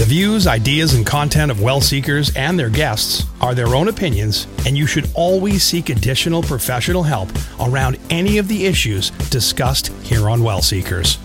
The 0.00 0.06
views, 0.06 0.46
ideas, 0.46 0.94
and 0.94 1.04
content 1.04 1.50
of 1.50 1.60
well 1.60 1.82
seekers 1.82 2.34
and 2.34 2.58
their 2.58 2.70
guests 2.70 3.26
are 3.42 3.54
their 3.54 3.74
own 3.74 3.88
opinions, 3.88 4.46
and 4.64 4.74
you 4.74 4.86
should 4.86 5.10
always 5.12 5.62
seek 5.62 5.90
additional 5.90 6.42
professional 6.42 7.02
help 7.02 7.28
around 7.60 7.98
any 8.08 8.38
of 8.38 8.48
the 8.48 8.64
issues 8.64 9.10
discussed 9.28 9.88
here 10.02 10.30
on 10.30 10.42
Well 10.42 10.62
Seekers. 10.62 11.18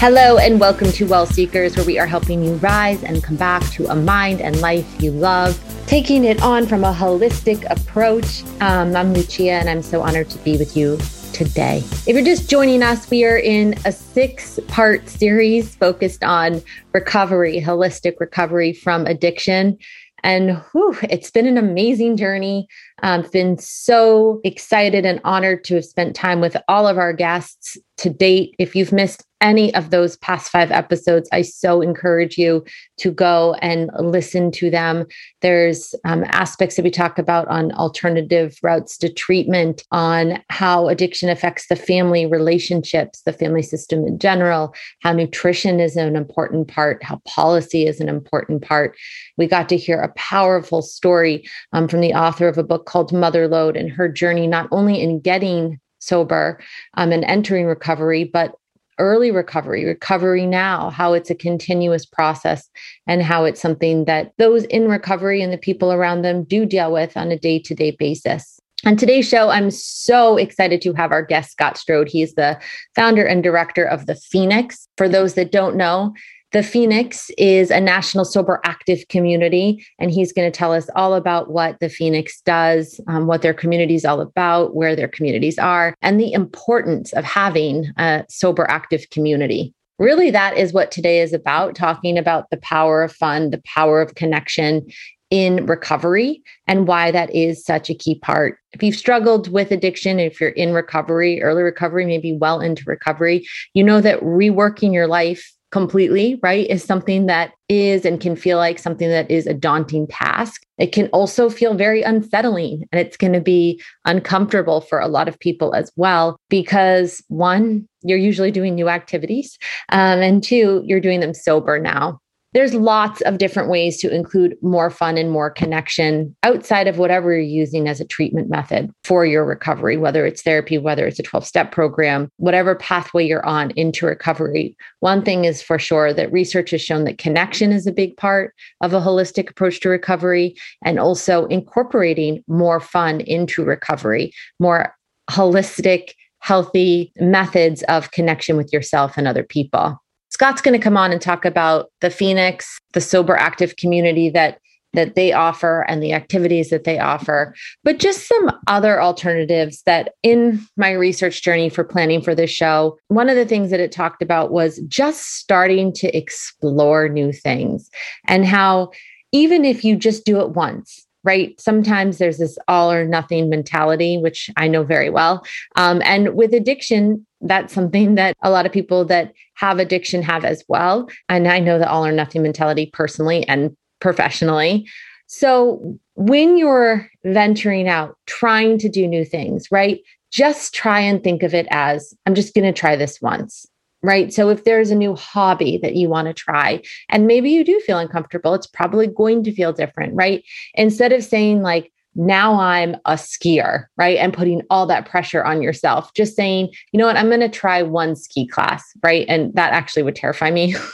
Hello, 0.00 0.38
and 0.38 0.58
welcome 0.58 0.90
to 0.90 1.06
Well 1.06 1.26
Seekers, 1.26 1.76
where 1.76 1.86
we 1.86 1.96
are 1.96 2.06
helping 2.08 2.44
you 2.44 2.54
rise 2.54 3.04
and 3.04 3.22
come 3.22 3.36
back 3.36 3.62
to 3.74 3.86
a 3.86 3.94
mind 3.94 4.40
and 4.40 4.60
life 4.60 5.00
you 5.00 5.12
love, 5.12 5.56
taking 5.86 6.24
it 6.24 6.42
on 6.42 6.66
from 6.66 6.82
a 6.82 6.92
holistic 6.92 7.64
approach. 7.70 8.42
Um, 8.60 8.96
I'm 8.96 9.14
Lucia, 9.14 9.52
and 9.52 9.70
I'm 9.70 9.82
so 9.82 10.02
honored 10.02 10.28
to 10.30 10.38
be 10.38 10.56
with 10.56 10.76
you 10.76 10.98
today. 11.36 11.84
If 12.06 12.08
you're 12.08 12.24
just 12.24 12.48
joining 12.48 12.82
us, 12.82 13.10
we 13.10 13.22
are 13.26 13.36
in 13.36 13.74
a 13.84 13.92
six 13.92 14.58
part 14.68 15.06
series 15.06 15.76
focused 15.76 16.24
on 16.24 16.62
recovery, 16.94 17.60
holistic 17.60 18.14
recovery 18.18 18.72
from 18.72 19.04
addiction. 19.04 19.76
And 20.22 20.56
whew, 20.72 20.96
it's 21.02 21.30
been 21.30 21.46
an 21.46 21.58
amazing 21.58 22.16
journey. 22.16 22.68
I've 23.02 23.30
been 23.30 23.58
so 23.58 24.40
excited 24.44 25.04
and 25.04 25.20
honored 25.24 25.64
to 25.64 25.74
have 25.74 25.84
spent 25.84 26.16
time 26.16 26.40
with 26.40 26.56
all 26.68 26.88
of 26.88 26.98
our 26.98 27.12
guests 27.12 27.76
to 27.98 28.10
date. 28.10 28.54
If 28.58 28.74
you've 28.74 28.92
missed 28.92 29.24
any 29.42 29.74
of 29.74 29.90
those 29.90 30.16
past 30.18 30.50
five 30.50 30.70
episodes, 30.70 31.28
I 31.30 31.42
so 31.42 31.82
encourage 31.82 32.38
you 32.38 32.64
to 32.98 33.10
go 33.10 33.54
and 33.60 33.90
listen 33.98 34.50
to 34.52 34.70
them. 34.70 35.06
There's 35.42 35.94
um, 36.04 36.24
aspects 36.28 36.76
that 36.76 36.84
we 36.84 36.90
talk 36.90 37.18
about 37.18 37.46
on 37.48 37.72
alternative 37.72 38.56
routes 38.62 38.96
to 38.98 39.12
treatment, 39.12 39.84
on 39.92 40.42
how 40.48 40.88
addiction 40.88 41.28
affects 41.28 41.68
the 41.68 41.76
family 41.76 42.24
relationships, 42.24 43.22
the 43.22 43.32
family 43.32 43.62
system 43.62 44.06
in 44.06 44.18
general, 44.18 44.74
how 45.02 45.12
nutrition 45.12 45.80
is 45.80 45.96
an 45.96 46.16
important 46.16 46.68
part, 46.68 47.02
how 47.02 47.20
policy 47.26 47.86
is 47.86 48.00
an 48.00 48.08
important 48.08 48.62
part. 48.62 48.96
We 49.36 49.46
got 49.46 49.68
to 49.68 49.76
hear 49.76 50.00
a 50.00 50.12
powerful 50.14 50.80
story 50.80 51.46
um, 51.72 51.88
from 51.88 52.00
the 52.00 52.14
author 52.14 52.48
of 52.48 52.56
a 52.56 52.64
book 52.64 52.85
called 52.86 53.12
Motherload 53.12 53.78
and 53.78 53.90
her 53.90 54.08
journey, 54.08 54.46
not 54.46 54.68
only 54.70 55.00
in 55.00 55.20
getting 55.20 55.78
sober 55.98 56.60
um, 56.94 57.12
and 57.12 57.24
entering 57.24 57.66
recovery, 57.66 58.24
but 58.24 58.54
early 58.98 59.30
recovery, 59.30 59.84
recovery 59.84 60.46
now, 60.46 60.90
how 60.90 61.12
it's 61.12 61.30
a 61.30 61.34
continuous 61.34 62.06
process 62.06 62.70
and 63.06 63.22
how 63.22 63.44
it's 63.44 63.60
something 63.60 64.06
that 64.06 64.32
those 64.38 64.64
in 64.64 64.88
recovery 64.88 65.42
and 65.42 65.52
the 65.52 65.58
people 65.58 65.92
around 65.92 66.22
them 66.22 66.44
do 66.44 66.64
deal 66.64 66.92
with 66.92 67.16
on 67.16 67.30
a 67.30 67.38
day 67.38 67.58
to 67.58 67.74
day 67.74 67.90
basis. 67.90 68.58
On 68.84 68.96
today's 68.96 69.28
show, 69.28 69.48
I'm 69.48 69.70
so 69.70 70.36
excited 70.36 70.80
to 70.82 70.92
have 70.92 71.10
our 71.10 71.22
guest, 71.22 71.52
Scott 71.52 71.78
Strode. 71.78 72.08
He's 72.08 72.34
the 72.34 72.60
founder 72.94 73.24
and 73.24 73.42
director 73.42 73.84
of 73.84 74.06
The 74.06 74.14
Phoenix. 74.14 74.86
For 74.96 75.08
those 75.08 75.34
that 75.34 75.50
don't 75.50 75.76
know, 75.76 76.14
the 76.56 76.62
Phoenix 76.62 77.30
is 77.36 77.70
a 77.70 77.78
national 77.78 78.24
sober 78.24 78.62
active 78.64 79.06
community, 79.10 79.86
and 79.98 80.10
he's 80.10 80.32
going 80.32 80.50
to 80.50 80.58
tell 80.58 80.72
us 80.72 80.88
all 80.96 81.12
about 81.12 81.50
what 81.50 81.78
the 81.80 81.90
Phoenix 81.90 82.40
does, 82.40 82.98
um, 83.08 83.26
what 83.26 83.42
their 83.42 83.52
community 83.52 83.94
is 83.94 84.06
all 84.06 84.22
about, 84.22 84.74
where 84.74 84.96
their 84.96 85.06
communities 85.06 85.58
are, 85.58 85.94
and 86.00 86.18
the 86.18 86.32
importance 86.32 87.12
of 87.12 87.24
having 87.24 87.92
a 87.98 88.24
sober 88.30 88.66
active 88.70 89.04
community. 89.10 89.74
Really, 89.98 90.30
that 90.30 90.56
is 90.56 90.72
what 90.72 90.90
today 90.90 91.20
is 91.20 91.34
about 91.34 91.74
talking 91.74 92.16
about 92.16 92.48
the 92.48 92.56
power 92.56 93.02
of 93.02 93.12
fun, 93.12 93.50
the 93.50 93.60
power 93.66 94.00
of 94.00 94.14
connection 94.14 94.86
in 95.28 95.66
recovery, 95.66 96.42
and 96.66 96.86
why 96.86 97.10
that 97.10 97.34
is 97.34 97.66
such 97.66 97.90
a 97.90 97.94
key 97.94 98.14
part. 98.14 98.58
If 98.72 98.82
you've 98.82 98.96
struggled 98.96 99.52
with 99.52 99.72
addiction, 99.72 100.20
if 100.20 100.40
you're 100.40 100.50
in 100.50 100.72
recovery, 100.72 101.42
early 101.42 101.62
recovery, 101.62 102.06
maybe 102.06 102.32
well 102.32 102.60
into 102.60 102.84
recovery, 102.86 103.46
you 103.74 103.84
know 103.84 104.00
that 104.00 104.20
reworking 104.20 104.94
your 104.94 105.06
life 105.06 105.52
completely, 105.76 106.40
right, 106.42 106.66
is 106.70 106.82
something 106.82 107.26
that 107.26 107.52
is 107.68 108.06
and 108.06 108.18
can 108.18 108.34
feel 108.34 108.56
like 108.56 108.78
something 108.78 109.10
that 109.10 109.30
is 109.30 109.46
a 109.46 109.52
daunting 109.52 110.06
task. 110.06 110.62
It 110.78 110.90
can 110.90 111.08
also 111.08 111.50
feel 111.50 111.74
very 111.74 112.00
unsettling 112.00 112.88
and 112.90 112.98
it's 112.98 113.18
going 113.18 113.34
to 113.34 113.42
be 113.42 113.82
uncomfortable 114.06 114.80
for 114.80 115.00
a 115.00 115.06
lot 115.06 115.28
of 115.28 115.38
people 115.38 115.74
as 115.74 115.92
well, 115.94 116.40
because 116.48 117.22
one, 117.28 117.86
you're 118.02 118.16
usually 118.16 118.50
doing 118.50 118.74
new 118.74 118.88
activities, 118.88 119.58
um, 119.90 120.22
and 120.22 120.42
two, 120.42 120.82
you're 120.86 120.98
doing 120.98 121.20
them 121.20 121.34
sober 121.34 121.78
now 121.78 122.20
there's 122.52 122.74
lots 122.74 123.20
of 123.22 123.38
different 123.38 123.68
ways 123.68 123.98
to 123.98 124.14
include 124.14 124.56
more 124.62 124.88
fun 124.88 125.18
and 125.18 125.30
more 125.30 125.50
connection 125.50 126.34
outside 126.42 126.88
of 126.88 126.98
whatever 126.98 127.32
you're 127.32 127.40
using 127.40 127.88
as 127.88 128.00
a 128.00 128.06
treatment 128.06 128.48
method 128.48 128.90
for 129.04 129.26
your 129.26 129.44
recovery, 129.44 129.96
whether 129.96 130.24
it's 130.24 130.42
therapy, 130.42 130.78
whether 130.78 131.06
it's 131.06 131.18
a 131.18 131.22
12 131.22 131.46
step 131.46 131.70
program, 131.70 132.30
whatever 132.36 132.74
pathway 132.74 133.26
you're 133.26 133.44
on 133.44 133.72
into 133.72 134.06
recovery. 134.06 134.76
One 135.00 135.22
thing 135.22 135.44
is 135.44 135.60
for 135.60 135.78
sure 135.78 136.14
that 136.14 136.32
research 136.32 136.70
has 136.70 136.80
shown 136.80 137.04
that 137.04 137.18
connection 137.18 137.72
is 137.72 137.86
a 137.86 137.92
big 137.92 138.16
part 138.16 138.54
of 138.80 138.94
a 138.94 139.00
holistic 139.00 139.50
approach 139.50 139.80
to 139.80 139.88
recovery 139.88 140.56
and 140.84 140.98
also 140.98 141.46
incorporating 141.46 142.42
more 142.48 142.80
fun 142.80 143.20
into 143.20 143.64
recovery, 143.64 144.32
more 144.58 144.94
holistic, 145.30 146.12
healthy 146.38 147.12
methods 147.16 147.82
of 147.84 148.12
connection 148.12 148.56
with 148.56 148.72
yourself 148.72 149.18
and 149.18 149.26
other 149.26 149.42
people. 149.42 150.00
Scott's 150.36 150.60
going 150.60 150.78
to 150.78 150.84
come 150.84 150.98
on 150.98 151.12
and 151.12 151.22
talk 151.22 151.46
about 151.46 151.90
the 152.02 152.10
Phoenix, 152.10 152.78
the 152.92 153.00
sober 153.00 153.34
active 153.34 153.76
community 153.76 154.28
that 154.28 154.58
that 154.92 155.14
they 155.14 155.32
offer 155.32 155.86
and 155.88 156.02
the 156.02 156.12
activities 156.12 156.68
that 156.68 156.84
they 156.84 156.98
offer, 156.98 157.54
but 157.84 157.98
just 157.98 158.28
some 158.28 158.50
other 158.66 159.00
alternatives 159.00 159.80
that 159.86 160.12
in 160.22 160.60
my 160.76 160.90
research 160.90 161.42
journey 161.42 161.70
for 161.70 161.84
planning 161.84 162.20
for 162.20 162.34
this 162.34 162.50
show, 162.50 162.98
one 163.08 163.30
of 163.30 163.36
the 163.36 163.46
things 163.46 163.70
that 163.70 163.80
it 163.80 163.90
talked 163.90 164.20
about 164.20 164.52
was 164.52 164.78
just 164.88 165.36
starting 165.38 165.90
to 165.94 166.14
explore 166.14 167.08
new 167.08 167.32
things 167.32 167.88
and 168.28 168.44
how 168.44 168.90
even 169.32 169.64
if 169.64 169.84
you 169.84 169.96
just 169.96 170.26
do 170.26 170.42
it 170.42 170.50
once, 170.50 171.06
right? 171.26 171.60
Sometimes 171.60 172.18
there's 172.18 172.38
this 172.38 172.56
all 172.68 172.90
or 172.90 173.04
nothing 173.04 173.50
mentality, 173.50 174.16
which 174.16 174.48
I 174.56 174.68
know 174.68 174.84
very 174.84 175.10
well. 175.10 175.44
Um, 175.74 176.00
and 176.04 176.34
with 176.34 176.54
addiction, 176.54 177.26
that's 177.40 177.74
something 177.74 178.14
that 178.14 178.36
a 178.42 178.50
lot 178.50 178.64
of 178.64 178.72
people 178.72 179.04
that 179.06 179.32
have 179.54 179.78
addiction 179.78 180.22
have 180.22 180.44
as 180.44 180.64
well. 180.68 181.10
And 181.28 181.48
I 181.48 181.58
know 181.58 181.78
the 181.78 181.90
all 181.90 182.06
or 182.06 182.12
nothing 182.12 182.42
mentality 182.42 182.90
personally 182.92 183.46
and 183.48 183.76
professionally. 184.00 184.88
So 185.26 185.98
when 186.14 186.56
you're 186.56 187.10
venturing 187.24 187.88
out, 187.88 188.16
trying 188.26 188.78
to 188.78 188.88
do 188.88 189.08
new 189.08 189.24
things, 189.24 189.68
right? 189.72 190.00
Just 190.30 190.74
try 190.74 191.00
and 191.00 191.22
think 191.22 191.42
of 191.42 191.54
it 191.54 191.66
as 191.70 192.14
I'm 192.24 192.34
just 192.34 192.54
going 192.54 192.72
to 192.72 192.78
try 192.78 192.94
this 192.94 193.20
once 193.20 193.66
right? 194.06 194.32
So 194.32 194.48
if 194.48 194.62
there's 194.62 194.90
a 194.90 194.94
new 194.94 195.16
hobby 195.16 195.78
that 195.82 195.96
you 195.96 196.08
want 196.08 196.28
to 196.28 196.34
try, 196.34 196.80
and 197.10 197.26
maybe 197.26 197.50
you 197.50 197.64
do 197.64 197.80
feel 197.80 197.98
uncomfortable, 197.98 198.54
it's 198.54 198.66
probably 198.66 199.08
going 199.08 199.42
to 199.44 199.52
feel 199.52 199.72
different, 199.72 200.14
right? 200.14 200.44
Instead 200.74 201.12
of 201.12 201.24
saying, 201.24 201.62
like, 201.62 201.92
now 202.14 202.58
I'm 202.58 202.94
a 203.04 203.14
skier, 203.14 203.86
right? 203.96 204.16
And 204.16 204.32
putting 204.32 204.62
all 204.70 204.86
that 204.86 205.06
pressure 205.06 205.44
on 205.44 205.60
yourself, 205.60 206.14
just 206.14 206.36
saying, 206.36 206.72
you 206.92 206.98
know 206.98 207.06
what, 207.06 207.16
I'm 207.16 207.28
going 207.28 207.40
to 207.40 207.48
try 207.48 207.82
one 207.82 208.14
ski 208.14 208.46
class, 208.46 208.82
right? 209.02 209.26
And 209.28 209.52
that 209.54 209.72
actually 209.72 210.04
would 210.04 210.16
terrify 210.16 210.50
me. 210.50 210.74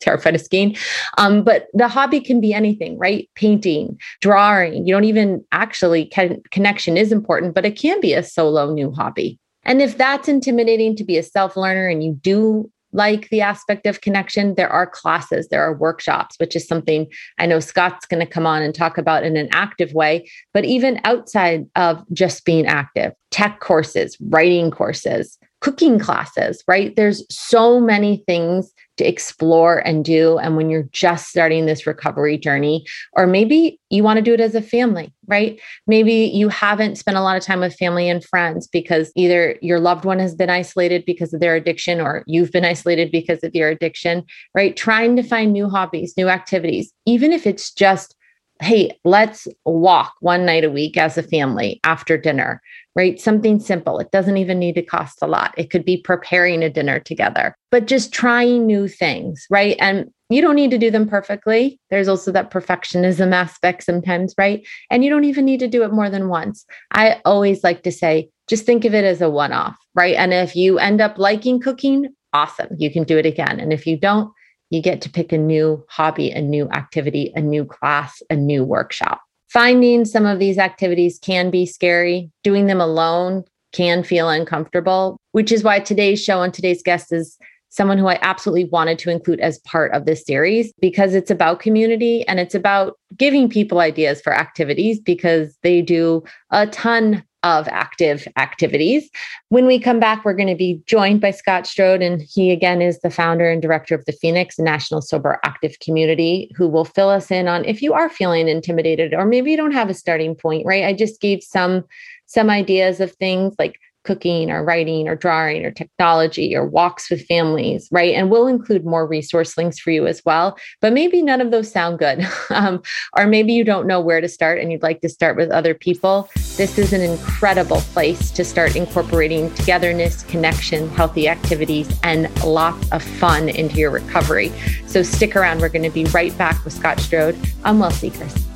terrified 0.00 0.34
of 0.34 0.40
skiing. 0.40 0.76
Um, 1.16 1.44
but 1.44 1.68
the 1.72 1.86
hobby 1.86 2.20
can 2.20 2.40
be 2.40 2.52
anything, 2.52 2.98
right? 2.98 3.30
Painting, 3.36 3.96
drawing. 4.20 4.84
You 4.84 4.92
don't 4.92 5.04
even 5.04 5.44
actually, 5.52 6.06
can, 6.06 6.42
connection 6.50 6.96
is 6.96 7.12
important, 7.12 7.54
but 7.54 7.64
it 7.64 7.78
can 7.78 8.00
be 8.00 8.12
a 8.12 8.24
solo 8.24 8.72
new 8.72 8.90
hobby, 8.90 9.38
and 9.64 9.82
if 9.82 9.96
that's 9.96 10.28
intimidating 10.28 10.96
to 10.96 11.04
be 11.04 11.18
a 11.18 11.22
self 11.22 11.56
learner 11.56 11.88
and 11.88 12.02
you 12.02 12.14
do 12.14 12.70
like 12.92 13.28
the 13.28 13.42
aspect 13.42 13.86
of 13.86 14.00
connection, 14.00 14.54
there 14.54 14.70
are 14.70 14.86
classes, 14.86 15.48
there 15.48 15.62
are 15.62 15.76
workshops, 15.76 16.36
which 16.38 16.56
is 16.56 16.66
something 16.66 17.06
I 17.38 17.46
know 17.46 17.60
Scott's 17.60 18.06
going 18.06 18.24
to 18.24 18.32
come 18.32 18.46
on 18.46 18.62
and 18.62 18.74
talk 18.74 18.96
about 18.96 19.24
in 19.24 19.36
an 19.36 19.48
active 19.52 19.92
way. 19.92 20.28
But 20.54 20.64
even 20.64 21.00
outside 21.04 21.66
of 21.76 22.02
just 22.12 22.44
being 22.44 22.66
active, 22.66 23.12
tech 23.30 23.60
courses, 23.60 24.16
writing 24.20 24.70
courses, 24.70 25.38
cooking 25.60 25.98
classes, 25.98 26.62
right? 26.68 26.94
There's 26.94 27.24
so 27.30 27.80
many 27.80 28.22
things 28.26 28.72
to 28.98 29.08
explore 29.08 29.78
and 29.78 30.04
do. 30.04 30.38
And 30.38 30.56
when 30.56 30.70
you're 30.70 30.88
just 30.92 31.28
starting 31.28 31.66
this 31.66 31.86
recovery 31.86 32.36
journey, 32.36 32.84
or 33.14 33.26
maybe 33.26 33.80
you 33.90 34.02
want 34.02 34.18
to 34.18 34.22
do 34.22 34.34
it 34.34 34.40
as 34.40 34.54
a 34.54 34.62
family, 34.62 35.12
right? 35.26 35.60
Maybe 35.86 36.12
you 36.12 36.48
haven't 36.48 36.96
spent 36.96 37.16
a 37.16 37.22
lot 37.22 37.36
of 37.36 37.42
time 37.42 37.60
with 37.60 37.76
family 37.76 38.08
and 38.08 38.24
friends 38.24 38.66
because 38.66 39.10
either 39.14 39.56
your 39.62 39.80
loved 39.80 40.04
one 40.04 40.18
has 40.18 40.34
been 40.34 40.50
isolated 40.50 41.04
because 41.04 41.32
of 41.32 41.40
their 41.40 41.54
addiction 41.54 42.00
or 42.00 42.24
you've 42.26 42.52
been 42.52 42.64
isolated 42.64 43.10
because 43.10 43.42
of 43.42 43.54
your 43.54 43.68
addiction, 43.68 44.24
right? 44.54 44.76
Trying 44.76 45.16
to 45.16 45.22
find 45.22 45.52
new 45.52 45.68
hobbies, 45.68 46.14
new 46.16 46.28
activities, 46.28 46.92
even 47.06 47.32
if 47.32 47.46
it's 47.46 47.72
just 47.72 48.16
hey, 48.60 48.98
let's 49.04 49.46
walk 49.64 50.14
one 50.20 50.44
night 50.44 50.64
a 50.64 50.70
week 50.70 50.96
as 50.96 51.16
a 51.16 51.22
family 51.22 51.80
after 51.84 52.16
dinner, 52.16 52.60
right? 52.96 53.20
Something 53.20 53.60
simple. 53.60 53.98
It 53.98 54.10
doesn't 54.10 54.36
even 54.36 54.58
need 54.58 54.74
to 54.74 54.82
cost 54.82 55.18
a 55.22 55.26
lot. 55.26 55.54
It 55.56 55.70
could 55.70 55.84
be 55.84 55.96
preparing 55.96 56.62
a 56.62 56.70
dinner 56.70 56.98
together, 56.98 57.56
but 57.70 57.86
just 57.86 58.12
trying 58.12 58.66
new 58.66 58.88
things, 58.88 59.46
right? 59.50 59.76
And 59.78 60.10
you 60.30 60.42
don't 60.42 60.56
need 60.56 60.70
to 60.72 60.78
do 60.78 60.90
them 60.90 61.08
perfectly. 61.08 61.80
There's 61.90 62.08
also 62.08 62.32
that 62.32 62.50
perfectionism 62.50 63.32
aspect 63.32 63.84
sometimes, 63.84 64.34
right? 64.36 64.66
And 64.90 65.04
you 65.04 65.10
don't 65.10 65.24
even 65.24 65.44
need 65.44 65.60
to 65.60 65.68
do 65.68 65.84
it 65.84 65.92
more 65.92 66.10
than 66.10 66.28
once. 66.28 66.66
I 66.92 67.20
always 67.24 67.64
like 67.64 67.82
to 67.84 67.92
say, 67.92 68.28
just 68.48 68.66
think 68.66 68.84
of 68.84 68.94
it 68.94 69.04
as 69.04 69.20
a 69.20 69.30
one 69.30 69.52
off, 69.52 69.76
right? 69.94 70.16
And 70.16 70.34
if 70.34 70.56
you 70.56 70.78
end 70.78 71.00
up 71.00 71.18
liking 71.18 71.60
cooking, 71.60 72.08
awesome. 72.32 72.68
You 72.78 72.90
can 72.90 73.04
do 73.04 73.16
it 73.16 73.26
again. 73.26 73.60
And 73.60 73.72
if 73.72 73.86
you 73.86 73.96
don't, 73.96 74.30
you 74.70 74.82
get 74.82 75.00
to 75.02 75.10
pick 75.10 75.32
a 75.32 75.38
new 75.38 75.84
hobby, 75.88 76.30
a 76.30 76.40
new 76.40 76.68
activity, 76.70 77.32
a 77.34 77.40
new 77.40 77.64
class, 77.64 78.22
a 78.30 78.36
new 78.36 78.64
workshop. 78.64 79.20
Finding 79.48 80.04
some 80.04 80.26
of 80.26 80.38
these 80.38 80.58
activities 80.58 81.18
can 81.22 81.50
be 81.50 81.64
scary. 81.64 82.30
Doing 82.42 82.66
them 82.66 82.80
alone 82.80 83.44
can 83.72 84.02
feel 84.02 84.28
uncomfortable, 84.28 85.18
which 85.32 85.52
is 85.52 85.64
why 85.64 85.80
today's 85.80 86.22
show 86.22 86.42
and 86.42 86.52
today's 86.52 86.82
guest 86.82 87.12
is 87.12 87.38
someone 87.70 87.98
who 87.98 88.06
I 88.06 88.18
absolutely 88.22 88.64
wanted 88.66 88.98
to 89.00 89.10
include 89.10 89.40
as 89.40 89.58
part 89.60 89.92
of 89.92 90.06
this 90.06 90.24
series 90.24 90.72
because 90.80 91.14
it's 91.14 91.30
about 91.30 91.60
community 91.60 92.26
and 92.26 92.40
it's 92.40 92.54
about 92.54 92.98
giving 93.16 93.48
people 93.48 93.80
ideas 93.80 94.20
for 94.20 94.32
activities 94.32 94.98
because 94.98 95.56
they 95.62 95.82
do 95.82 96.24
a 96.50 96.66
ton 96.66 97.22
of 97.48 97.68
active 97.68 98.28
activities. 98.36 99.08
When 99.48 99.66
we 99.66 99.78
come 99.78 99.98
back, 99.98 100.24
we're 100.24 100.34
going 100.34 100.48
to 100.48 100.54
be 100.54 100.82
joined 100.86 101.20
by 101.20 101.30
Scott 101.30 101.66
Strode, 101.66 102.02
and 102.02 102.20
he 102.20 102.50
again 102.50 102.82
is 102.82 103.00
the 103.00 103.10
founder 103.10 103.50
and 103.50 103.62
director 103.62 103.94
of 103.94 104.04
the 104.04 104.12
Phoenix 104.12 104.58
National 104.58 105.00
Sober 105.00 105.40
Active 105.44 105.78
Community, 105.80 106.50
who 106.56 106.68
will 106.68 106.84
fill 106.84 107.08
us 107.08 107.30
in 107.30 107.48
on 107.48 107.64
if 107.64 107.80
you 107.80 107.92
are 107.94 108.10
feeling 108.10 108.48
intimidated 108.48 109.14
or 109.14 109.24
maybe 109.24 109.50
you 109.50 109.56
don't 109.56 109.72
have 109.72 109.88
a 109.88 109.94
starting 109.94 110.34
point, 110.34 110.66
right? 110.66 110.84
I 110.84 110.92
just 110.92 111.20
gave 111.20 111.42
some 111.42 111.84
some 112.26 112.50
ideas 112.50 113.00
of 113.00 113.12
things 113.12 113.54
like 113.58 113.80
cooking 114.08 114.50
or 114.50 114.64
writing 114.64 115.06
or 115.06 115.14
drawing 115.14 115.66
or 115.66 115.70
technology 115.70 116.56
or 116.56 116.66
walks 116.66 117.10
with 117.10 117.26
families, 117.26 117.86
right? 117.92 118.14
And 118.14 118.30
we'll 118.30 118.46
include 118.46 118.86
more 118.86 119.06
resource 119.06 119.58
links 119.58 119.78
for 119.78 119.90
you 119.90 120.06
as 120.06 120.22
well. 120.24 120.56
But 120.80 120.94
maybe 120.94 121.20
none 121.20 121.42
of 121.42 121.50
those 121.50 121.70
sound 121.70 121.98
good. 121.98 122.26
um, 122.50 122.80
or 123.18 123.26
maybe 123.26 123.52
you 123.52 123.64
don't 123.64 123.86
know 123.86 124.00
where 124.00 124.22
to 124.22 124.28
start 124.28 124.60
and 124.60 124.72
you'd 124.72 124.82
like 124.82 125.02
to 125.02 125.10
start 125.10 125.36
with 125.36 125.50
other 125.50 125.74
people. 125.74 126.30
This 126.56 126.78
is 126.78 126.94
an 126.94 127.02
incredible 127.02 127.82
place 127.92 128.30
to 128.30 128.46
start 128.46 128.74
incorporating 128.76 129.52
togetherness, 129.56 130.22
connection, 130.22 130.88
healthy 130.88 131.28
activities, 131.28 131.86
and 132.02 132.34
lots 132.42 132.90
of 132.92 133.02
fun 133.02 133.50
into 133.50 133.76
your 133.76 133.90
recovery. 133.90 134.50
So 134.86 135.02
stick 135.02 135.36
around. 135.36 135.60
We're 135.60 135.68
going 135.68 135.82
to 135.82 135.90
be 135.90 136.06
right 136.06 136.36
back 136.38 136.64
with 136.64 136.72
Scott 136.72 136.98
Strode 136.98 137.38
on 137.62 137.78
Well 137.78 137.90
Seekers. 137.90 138.47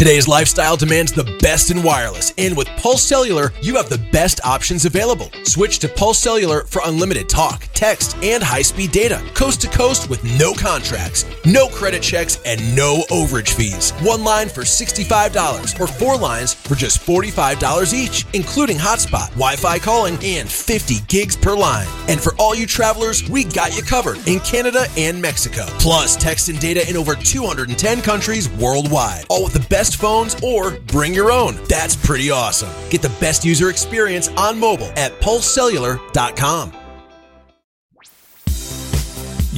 Today's 0.00 0.26
lifestyle 0.26 0.78
demands 0.78 1.12
the 1.12 1.36
best 1.42 1.70
in 1.70 1.82
wireless, 1.82 2.32
and 2.38 2.56
with 2.56 2.68
Pulse 2.78 3.02
Cellular, 3.02 3.52
you 3.60 3.76
have 3.76 3.90
the 3.90 3.98
best 4.12 4.40
options 4.46 4.86
available. 4.86 5.30
Switch 5.42 5.78
to 5.80 5.88
Pulse 5.88 6.18
Cellular 6.18 6.64
for 6.64 6.80
unlimited 6.86 7.28
talk, 7.28 7.69
text, 7.80 8.16
and 8.22 8.42
high 8.42 8.62
speed 8.62 8.92
data, 8.92 9.20
coast 9.34 9.60
to 9.62 9.68
coast 9.68 10.08
with 10.08 10.22
no 10.38 10.54
contracts, 10.54 11.24
no 11.44 11.66
credit 11.68 12.02
checks, 12.02 12.38
and 12.46 12.60
no 12.76 13.02
overage 13.10 13.54
fees. 13.54 13.90
One 14.02 14.22
line 14.22 14.48
for 14.48 14.62
$65 14.62 15.80
or 15.80 15.86
four 15.88 16.16
lines 16.16 16.54
for 16.54 16.76
just 16.76 17.00
$45 17.00 17.92
each, 17.92 18.24
including 18.32 18.76
hotspot, 18.76 19.30
Wi 19.30 19.56
Fi 19.56 19.78
calling, 19.78 20.16
and 20.22 20.48
50 20.48 21.00
gigs 21.08 21.36
per 21.36 21.56
line. 21.56 21.88
And 22.08 22.20
for 22.20 22.32
all 22.38 22.54
you 22.54 22.66
travelers, 22.66 23.28
we 23.28 23.42
got 23.44 23.76
you 23.76 23.82
covered 23.82 24.18
in 24.28 24.38
Canada 24.40 24.86
and 24.96 25.20
Mexico. 25.20 25.64
Plus, 25.80 26.16
text 26.16 26.48
and 26.48 26.60
data 26.60 26.88
in 26.88 26.96
over 26.96 27.16
210 27.16 28.02
countries 28.02 28.48
worldwide, 28.50 29.24
all 29.28 29.42
with 29.42 29.52
the 29.52 29.66
best 29.68 29.80
best 29.80 29.96
phones 29.96 30.36
or 30.42 30.78
bring 30.92 31.14
your 31.14 31.32
own. 31.32 31.58
That's 31.68 31.96
pretty 31.96 32.30
awesome. 32.30 32.70
Get 32.90 33.02
the 33.02 33.08
best 33.20 33.44
user 33.44 33.70
experience 33.70 34.28
on 34.36 34.58
mobile 34.58 34.92
at 34.96 35.18
pulsecellular.com. 35.20 36.79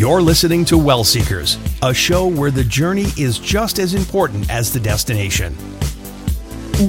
You're 0.02 0.20
listening 0.20 0.64
to 0.64 0.76
Well 0.76 1.04
Seekers, 1.04 1.60
a 1.80 1.94
show 1.94 2.26
where 2.26 2.50
the 2.50 2.64
journey 2.64 3.06
is 3.16 3.38
just 3.38 3.78
as 3.78 3.94
important 3.94 4.50
as 4.50 4.72
the 4.72 4.80
destination. 4.80 5.56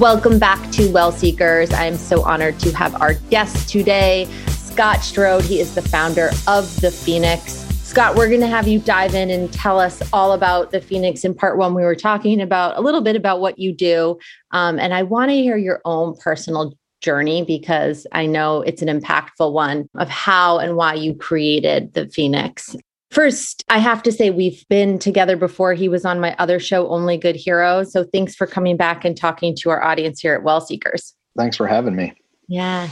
Welcome 0.00 0.40
back 0.40 0.72
to 0.72 0.90
Well 0.90 1.12
Seekers. 1.12 1.72
I 1.72 1.84
am 1.84 1.96
so 1.96 2.24
honored 2.24 2.58
to 2.58 2.72
have 2.72 3.00
our 3.00 3.14
guest 3.30 3.68
today, 3.68 4.26
Scott 4.48 5.04
Strode. 5.04 5.44
He 5.44 5.60
is 5.60 5.76
the 5.76 5.82
founder 5.82 6.30
of 6.48 6.80
The 6.80 6.90
Phoenix. 6.90 7.52
Scott, 7.84 8.16
we're 8.16 8.26
going 8.26 8.40
to 8.40 8.48
have 8.48 8.66
you 8.66 8.80
dive 8.80 9.14
in 9.14 9.30
and 9.30 9.52
tell 9.52 9.78
us 9.78 10.02
all 10.12 10.32
about 10.32 10.72
the 10.72 10.80
Phoenix. 10.80 11.24
In 11.24 11.34
part 11.34 11.56
one, 11.56 11.72
we 11.72 11.84
were 11.84 11.94
talking 11.94 12.40
about 12.40 12.76
a 12.76 12.80
little 12.80 13.00
bit 13.00 13.14
about 13.14 13.40
what 13.40 13.60
you 13.60 13.72
do. 13.72 14.18
Um, 14.50 14.80
and 14.80 14.92
I 14.92 15.04
want 15.04 15.30
to 15.30 15.36
hear 15.36 15.56
your 15.56 15.80
own 15.84 16.16
personal 16.16 16.76
journey 17.00 17.44
because 17.44 18.08
I 18.10 18.26
know 18.26 18.62
it's 18.62 18.82
an 18.82 18.88
impactful 18.88 19.52
one 19.52 19.88
of 19.94 20.08
how 20.08 20.58
and 20.58 20.74
why 20.74 20.94
you 20.94 21.14
created 21.14 21.94
the 21.94 22.08
Phoenix. 22.08 22.74
First, 23.14 23.62
I 23.68 23.78
have 23.78 24.02
to 24.02 24.10
say, 24.10 24.30
we've 24.30 24.68
been 24.68 24.98
together 24.98 25.36
before. 25.36 25.72
He 25.72 25.88
was 25.88 26.04
on 26.04 26.18
my 26.18 26.34
other 26.40 26.58
show, 26.58 26.88
Only 26.88 27.16
Good 27.16 27.36
Heroes. 27.36 27.92
So 27.92 28.02
thanks 28.02 28.34
for 28.34 28.44
coming 28.44 28.76
back 28.76 29.04
and 29.04 29.16
talking 29.16 29.54
to 29.60 29.70
our 29.70 29.80
audience 29.84 30.18
here 30.18 30.34
at 30.34 30.42
Well 30.42 30.60
Seekers. 30.60 31.14
Thanks 31.38 31.56
for 31.56 31.68
having 31.68 31.94
me. 31.94 32.12
Yeah. 32.48 32.88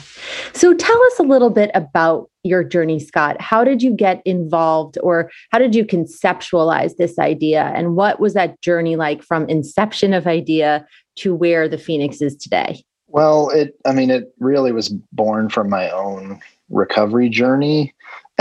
So 0.53 0.75
tell 0.75 1.03
us 1.07 1.19
a 1.19 1.25
little 1.25 1.51
bit 1.51 1.73
about 1.75 2.31
your 2.45 2.63
journey, 2.63 3.01
Scott. 3.01 3.41
How 3.41 3.65
did 3.65 3.83
you 3.83 3.91
get 3.91 4.23
involved 4.25 4.97
or 5.03 5.29
how 5.51 5.59
did 5.59 5.75
you 5.75 5.85
conceptualize 5.85 6.97
this 6.97 7.19
idea? 7.19 7.73
And 7.75 7.97
what 7.97 8.21
was 8.21 8.35
that 8.35 8.61
journey 8.61 8.95
like 8.95 9.25
from 9.25 9.49
inception 9.49 10.15
of 10.15 10.29
idea 10.29 10.87
to 11.17 11.35
where 11.35 11.69
the 11.69 11.79
Phoenix 11.79 12.23
is 12.23 12.37
today? 12.37 12.85
Well, 13.09 13.51
it, 13.51 13.75
I 13.85 13.93
mean, 13.93 14.11
it 14.11 14.33
really 14.39 14.71
was 14.71 14.89
born 15.11 15.49
from 15.49 15.69
my 15.69 15.91
own 15.91 16.41
recovery 16.71 17.29
journey 17.29 17.93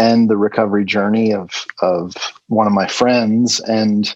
and 0.01 0.29
the 0.29 0.37
recovery 0.37 0.83
journey 0.83 1.31
of, 1.31 1.65
of 1.81 2.15
one 2.47 2.65
of 2.65 2.73
my 2.73 2.87
friends. 2.87 3.59
And 3.61 4.13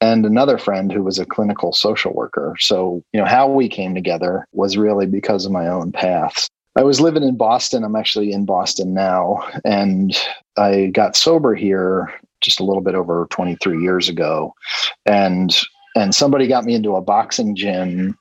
and 0.00 0.24
another 0.24 0.58
friend 0.58 0.92
who 0.92 1.02
was 1.02 1.18
a 1.18 1.26
clinical 1.26 1.72
social 1.72 2.14
worker. 2.14 2.54
So, 2.60 3.02
you 3.12 3.18
know, 3.18 3.26
how 3.26 3.48
we 3.48 3.68
came 3.68 3.96
together 3.96 4.46
was 4.52 4.76
really 4.76 5.06
because 5.06 5.44
of 5.44 5.50
my 5.50 5.66
own 5.66 5.90
paths. 5.90 6.48
I 6.76 6.84
was 6.84 7.00
living 7.00 7.24
in 7.24 7.36
Boston. 7.36 7.82
I'm 7.82 7.96
actually 7.96 8.30
in 8.30 8.44
Boston 8.44 8.94
now. 8.94 9.40
And 9.64 10.16
I 10.56 10.92
got 10.92 11.16
sober 11.16 11.56
here 11.56 12.14
just 12.40 12.60
a 12.60 12.64
little 12.64 12.80
bit 12.80 12.94
over 12.94 13.26
23 13.30 13.82
years 13.82 14.08
ago. 14.08 14.54
And 15.04 15.56
and 15.96 16.14
somebody 16.14 16.46
got 16.46 16.64
me 16.64 16.74
into 16.74 16.94
a 16.94 17.02
boxing 17.02 17.56
gym. 17.56 18.16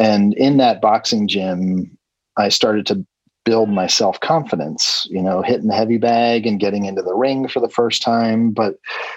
And 0.00 0.34
in 0.34 0.58
that 0.58 0.80
boxing 0.80 1.26
gym, 1.26 1.98
I 2.36 2.48
started 2.48 2.86
to 2.86 3.04
build 3.48 3.70
my 3.70 3.86
self 3.86 4.20
confidence, 4.20 5.06
you 5.08 5.22
know, 5.22 5.40
hitting 5.40 5.68
the 5.68 5.74
heavy 5.74 5.96
bag 5.96 6.46
and 6.46 6.60
getting 6.60 6.84
into 6.84 7.00
the 7.00 7.14
ring 7.14 7.48
for 7.48 7.60
the 7.60 7.68
first 7.70 8.02
time. 8.02 8.50
But 8.50 8.74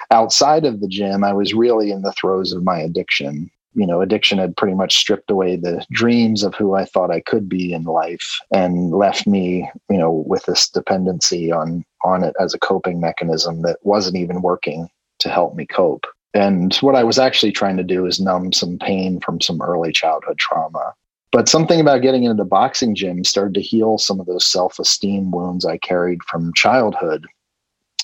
outside 0.10 0.64
of 0.64 0.80
the 0.80 0.88
gym, 0.88 1.26
I 1.26 1.34
was 1.34 1.54
really 1.54 1.92
in 1.92 2.02
the 2.02 2.14
throes 2.14 2.54
of 2.54 2.64
my 2.64 2.80
addiction. 2.80 3.52
You 3.74 3.86
know, 3.86 4.00
addiction 4.00 4.38
had 4.38 4.56
pretty 4.56 4.74
much 4.74 4.96
stripped 4.96 5.30
away 5.30 5.58
the 5.58 5.86
dreams 5.92 6.44
of 6.44 6.56
who 6.56 6.76
I 6.76 6.86
thought 6.86 7.12
I 7.12 7.20
could 7.20 7.50
be 7.50 7.74
in 7.74 7.84
life 7.84 8.40
and 8.54 8.92
left 8.92 9.28
me, 9.28 9.70
you 9.90 9.98
know, 9.98 10.24
with 10.26 10.46
this 10.46 10.70
dependency 10.70 11.52
on 11.52 11.84
on 12.06 12.24
it 12.24 12.34
as 12.40 12.54
a 12.54 12.60
coping 12.60 13.02
mechanism 13.02 13.64
that 13.64 13.80
wasn't 13.84 14.16
even 14.16 14.42
working 14.42 14.88
to 15.20 15.30
help 15.30 15.56
me 15.56 15.66
cope. 15.66 16.08
And 16.34 16.74
what 16.78 16.96
I 16.96 17.04
was 17.04 17.20
actually 17.20 17.52
trying 17.52 17.76
to 17.76 17.84
do 17.84 18.06
is 18.06 18.22
numb 18.22 18.54
some 18.54 18.80
pain 18.80 19.20
from 19.20 19.42
some 19.42 19.62
early 19.62 19.92
childhood 19.92 20.38
trauma. 20.38 20.94
But 21.32 21.48
something 21.48 21.80
about 21.80 22.02
getting 22.02 22.24
into 22.24 22.36
the 22.36 22.46
boxing 22.46 22.94
gym 22.94 23.24
started 23.24 23.54
to 23.54 23.62
heal 23.62 23.98
some 23.98 24.20
of 24.20 24.26
those 24.26 24.46
self 24.46 24.80
esteem 24.80 25.32
wounds 25.32 25.66
I 25.66 25.78
carried 25.78 26.24
from 26.24 26.54
childhood. 26.54 27.26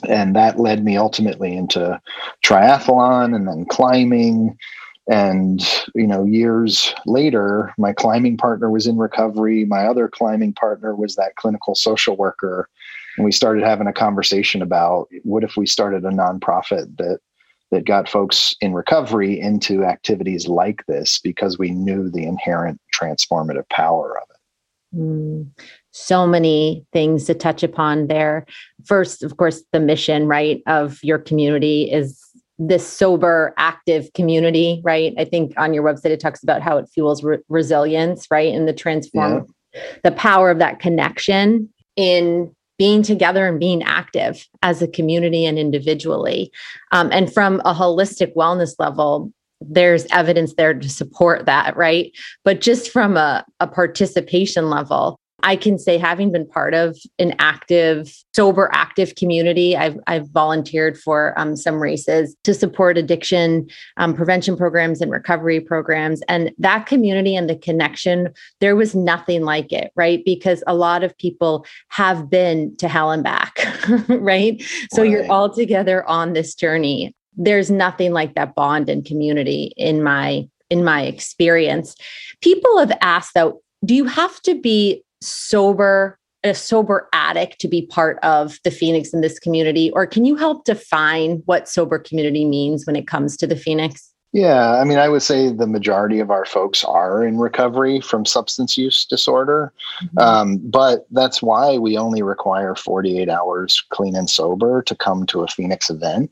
And 0.08 0.36
that 0.36 0.60
led 0.60 0.84
me 0.86 0.96
ultimately 0.96 1.56
into 1.56 2.00
triathlon 2.46 3.36
and 3.36 3.48
then 3.48 3.66
climbing. 3.66 4.58
And, 5.10 5.62
you 5.96 6.06
know, 6.06 6.26
years 6.26 6.94
later, 7.06 7.74
my 7.78 7.94
climbing 7.94 8.38
partner 8.38 8.70
was 8.70 8.88
in 8.88 8.98
recovery. 8.98 9.66
My 9.66 9.86
other 9.86 10.08
climbing 10.08 10.54
partner 10.54 10.96
was 10.96 11.16
that 11.16 11.36
clinical 11.36 11.76
social 11.76 12.16
worker. 12.16 12.70
And 13.18 13.26
we 13.26 13.32
started 13.32 13.64
having 13.64 13.88
a 13.88 13.94
conversation 13.94 14.62
about 14.62 15.08
what 15.24 15.44
if 15.44 15.58
we 15.58 15.66
started 15.66 16.06
a 16.06 16.10
nonprofit 16.10 16.96
that 16.98 17.20
that 17.72 17.86
got 17.86 18.10
folks 18.10 18.56
in 18.62 18.74
recovery 18.74 19.40
into 19.40 19.84
activities 19.84 20.48
like 20.48 20.86
this 20.88 21.20
because 21.20 21.58
we 21.58 21.72
knew 21.72 22.10
the 22.10 22.26
inherent 22.26 22.80
transformative 22.98 23.68
power 23.70 24.18
of 24.18 24.24
it. 24.30 24.98
Mm, 24.98 25.50
so 25.92 26.26
many 26.26 26.86
things 26.94 27.26
to 27.26 27.34
touch 27.34 27.64
upon 27.64 28.08
there. 28.08 28.46
First, 28.86 29.22
of 29.22 29.36
course, 29.38 29.64
the 29.74 29.80
mission, 29.80 30.28
right, 30.28 30.62
of 30.66 31.00
your 31.04 31.20
community 31.20 31.92
is 31.92 32.24
this 32.60 32.88
sober, 32.88 33.54
active 33.58 34.12
community, 34.14 34.82
right? 34.84 35.14
I 35.18 35.26
think 35.26 35.54
on 35.58 35.74
your 35.74 35.84
website 35.84 36.12
it 36.12 36.20
talks 36.20 36.42
about 36.42 36.62
how 36.62 36.78
it 36.78 36.88
fuels 36.94 37.24
re- 37.24 37.40
resilience, 37.50 38.28
right, 38.32 38.54
and 38.54 38.68
the 38.68 38.74
transform, 38.74 39.46
yeah. 39.74 39.82
the 40.04 40.12
power 40.12 40.50
of 40.50 40.60
that 40.60 40.80
connection 40.80 41.70
in 41.96 42.56
being 42.78 43.02
together 43.02 43.48
and 43.48 43.60
being 43.60 43.84
active 43.84 44.48
as 44.62 44.82
a 44.82 44.88
community 44.88 45.46
and 45.46 45.58
individually. 45.58 46.52
Um, 46.92 47.10
and 47.12 47.34
from 47.34 47.62
a 47.66 47.74
holistic 47.74 48.36
wellness 48.36 48.76
level, 48.80 49.32
there's 49.62 50.06
evidence 50.12 50.54
there 50.54 50.74
to 50.74 50.90
support 50.90 51.46
that, 51.48 51.76
right? 51.76 52.12
But 52.44 52.62
just 52.62 52.92
from 52.92 53.18
a, 53.18 53.44
a 53.60 53.68
participation 53.68 54.70
level, 54.70 55.20
I 55.48 55.56
can 55.56 55.80
say, 55.80 55.98
having 55.98 56.34
been 56.34 56.46
part 56.46 56.74
of 56.74 56.98
an 57.20 57.34
active, 57.40 58.14
sober, 58.36 58.70
active 58.74 59.16
community, 59.16 59.78
I've, 59.78 59.98
I've 60.06 60.28
volunteered 60.28 60.98
for 60.98 61.34
um, 61.40 61.56
some 61.56 61.82
races 61.82 62.36
to 62.44 62.54
support 62.54 62.98
addiction 62.98 63.70
um, 63.96 64.14
prevention 64.14 64.58
programs 64.58 65.00
and 65.00 65.10
recovery 65.10 65.62
programs. 65.62 66.22
And 66.28 66.52
that 66.58 66.86
community 66.86 67.34
and 67.34 67.50
the 67.50 67.56
connection, 67.56 68.34
there 68.60 68.76
was 68.76 68.94
nothing 68.94 69.44
like 69.44 69.72
it, 69.72 69.94
right? 69.96 70.22
Because 70.26 70.66
a 70.68 70.76
lot 70.76 71.02
of 71.02 71.18
people 71.18 71.66
have 71.88 72.30
been 72.30 72.76
to 72.76 72.90
hell 72.90 73.12
and 73.12 73.24
back, 73.24 73.58
right? 74.10 74.62
So 74.92 75.04
right. 75.04 75.10
you're 75.10 75.32
all 75.32 75.50
together 75.50 76.06
on 76.10 76.34
this 76.34 76.56
journey. 76.56 77.16
There's 77.38 77.72
nothing 77.72 78.12
like 78.12 78.36
that 78.36 78.54
bond 78.54 78.90
and 78.90 79.06
community 79.06 79.72
in 79.78 80.04
my 80.04 80.50
in 80.70 80.84
my 80.84 81.04
experience. 81.04 81.96
People 82.42 82.78
have 82.80 82.92
asked 83.00 83.34
though, 83.34 83.62
do 83.86 83.96
you 83.96 84.04
have 84.04 84.42
to 84.42 84.60
be 84.60 85.06
sober 85.22 86.18
a 86.44 86.54
sober 86.54 87.10
addict 87.14 87.60
to 87.60 87.68
be 87.68 87.86
part 87.88 88.20
of 88.24 88.60
the 88.64 88.72
Phoenix 88.72 89.14
in 89.14 89.22
this 89.22 89.40
community? 89.40 89.92
Or 89.92 90.06
can 90.06 90.26
you 90.26 90.36
help 90.36 90.66
define 90.66 91.42
what 91.46 91.68
sober 91.68 92.00
community 92.00 92.46
means 92.46 92.86
when 92.86 92.96
it 92.96 93.08
comes 93.08 93.38
to 93.38 93.48
the 93.48 93.56
Phoenix? 93.56 94.14
Yeah, 94.34 94.76
I 94.76 94.84
mean, 94.84 95.00
I 95.00 95.10
would 95.10 95.24
say 95.24 95.52
the 95.52 95.68
majority 95.68 96.20
of 96.20 96.30
our 96.30 96.46
folks 96.46 96.84
are 96.84 97.24
in 97.24 97.38
recovery 97.38 98.02
from 98.02 98.26
substance 98.26 98.78
use 98.78 99.06
disorder. 99.06 99.74
Mm-hmm. 100.04 100.20
Um, 100.20 100.58
but 100.58 101.08
that's 101.12 101.42
why 101.42 101.78
we 101.78 101.98
only 101.98 102.22
require 102.22 102.76
48 102.76 103.30
hours 103.30 103.84
clean 103.90 104.16
and 104.16 104.30
sober 104.30 104.82
to 104.84 104.96
come 104.96 105.26
to 105.28 105.44
a 105.44 105.48
Phoenix 105.48 105.90
event 105.90 106.30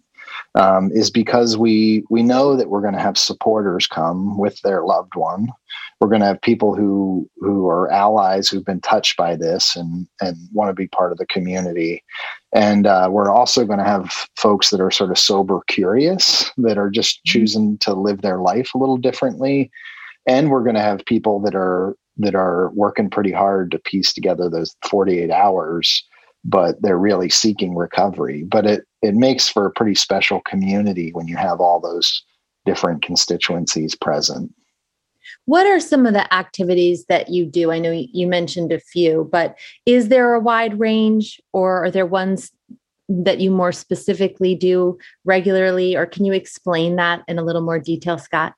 um, 0.55 0.91
is 0.93 1.09
because 1.09 1.57
we 1.57 2.03
we 2.09 2.23
know 2.23 2.55
that 2.55 2.69
we're 2.69 2.81
going 2.81 2.93
to 2.93 2.99
have 2.99 3.17
supporters 3.17 3.87
come 3.87 4.37
with 4.37 4.61
their 4.61 4.83
loved 4.83 5.15
one. 5.15 5.49
We're 5.99 6.09
going 6.09 6.21
to 6.21 6.27
have 6.27 6.41
people 6.41 6.75
who 6.75 7.29
who 7.37 7.67
are 7.67 7.91
allies 7.91 8.47
who've 8.47 8.65
been 8.65 8.81
touched 8.81 9.17
by 9.17 9.35
this 9.35 9.75
and 9.75 10.07
and 10.21 10.37
want 10.53 10.69
to 10.69 10.73
be 10.73 10.87
part 10.87 11.11
of 11.11 11.17
the 11.17 11.27
community. 11.27 12.03
And 12.53 12.87
uh, 12.87 13.09
we're 13.11 13.31
also 13.31 13.65
going 13.65 13.79
to 13.79 13.85
have 13.85 14.11
folks 14.37 14.69
that 14.69 14.79
are 14.79 14.91
sort 14.91 15.11
of 15.11 15.19
sober 15.19 15.61
curious 15.67 16.51
that 16.57 16.77
are 16.77 16.89
just 16.89 17.17
mm-hmm. 17.17 17.31
choosing 17.31 17.77
to 17.79 17.93
live 17.93 18.21
their 18.21 18.39
life 18.39 18.73
a 18.73 18.77
little 18.77 18.97
differently. 18.97 19.71
And 20.27 20.49
we're 20.49 20.63
going 20.63 20.75
to 20.75 20.81
have 20.81 21.05
people 21.05 21.39
that 21.41 21.55
are 21.55 21.95
that 22.17 22.35
are 22.35 22.71
working 22.71 23.09
pretty 23.09 23.31
hard 23.31 23.71
to 23.71 23.79
piece 23.79 24.13
together 24.13 24.49
those 24.49 24.75
48 24.89 25.31
hours 25.31 26.03
but 26.45 26.79
they're 26.81 26.97
really 26.97 27.29
seeking 27.29 27.75
recovery. 27.75 28.43
But 28.43 28.65
it 28.65 28.85
it 29.01 29.15
makes 29.15 29.49
for 29.49 29.65
a 29.65 29.71
pretty 29.71 29.95
special 29.95 30.41
community 30.41 31.11
when 31.11 31.27
you 31.27 31.35
have 31.35 31.59
all 31.59 31.79
those 31.79 32.23
different 32.65 33.01
constituencies 33.03 33.95
present. 33.95 34.53
What 35.45 35.67
are 35.67 35.79
some 35.79 36.05
of 36.05 36.13
the 36.13 36.31
activities 36.33 37.05
that 37.05 37.29
you 37.29 37.45
do? 37.45 37.71
I 37.71 37.79
know 37.79 37.91
you 37.91 38.27
mentioned 38.27 38.71
a 38.71 38.79
few, 38.79 39.27
but 39.31 39.57
is 39.85 40.09
there 40.09 40.33
a 40.33 40.39
wide 40.39 40.79
range 40.79 41.39
or 41.51 41.83
are 41.83 41.91
there 41.91 42.05
ones 42.05 42.51
that 43.09 43.39
you 43.39 43.51
more 43.51 43.71
specifically 43.71 44.55
do 44.55 44.97
regularly 45.23 45.95
or 45.95 46.07
can 46.07 46.25
you 46.25 46.33
explain 46.33 46.95
that 46.95 47.23
in 47.27 47.37
a 47.37 47.43
little 47.43 47.61
more 47.61 47.79
detail, 47.79 48.17
Scott? 48.17 48.53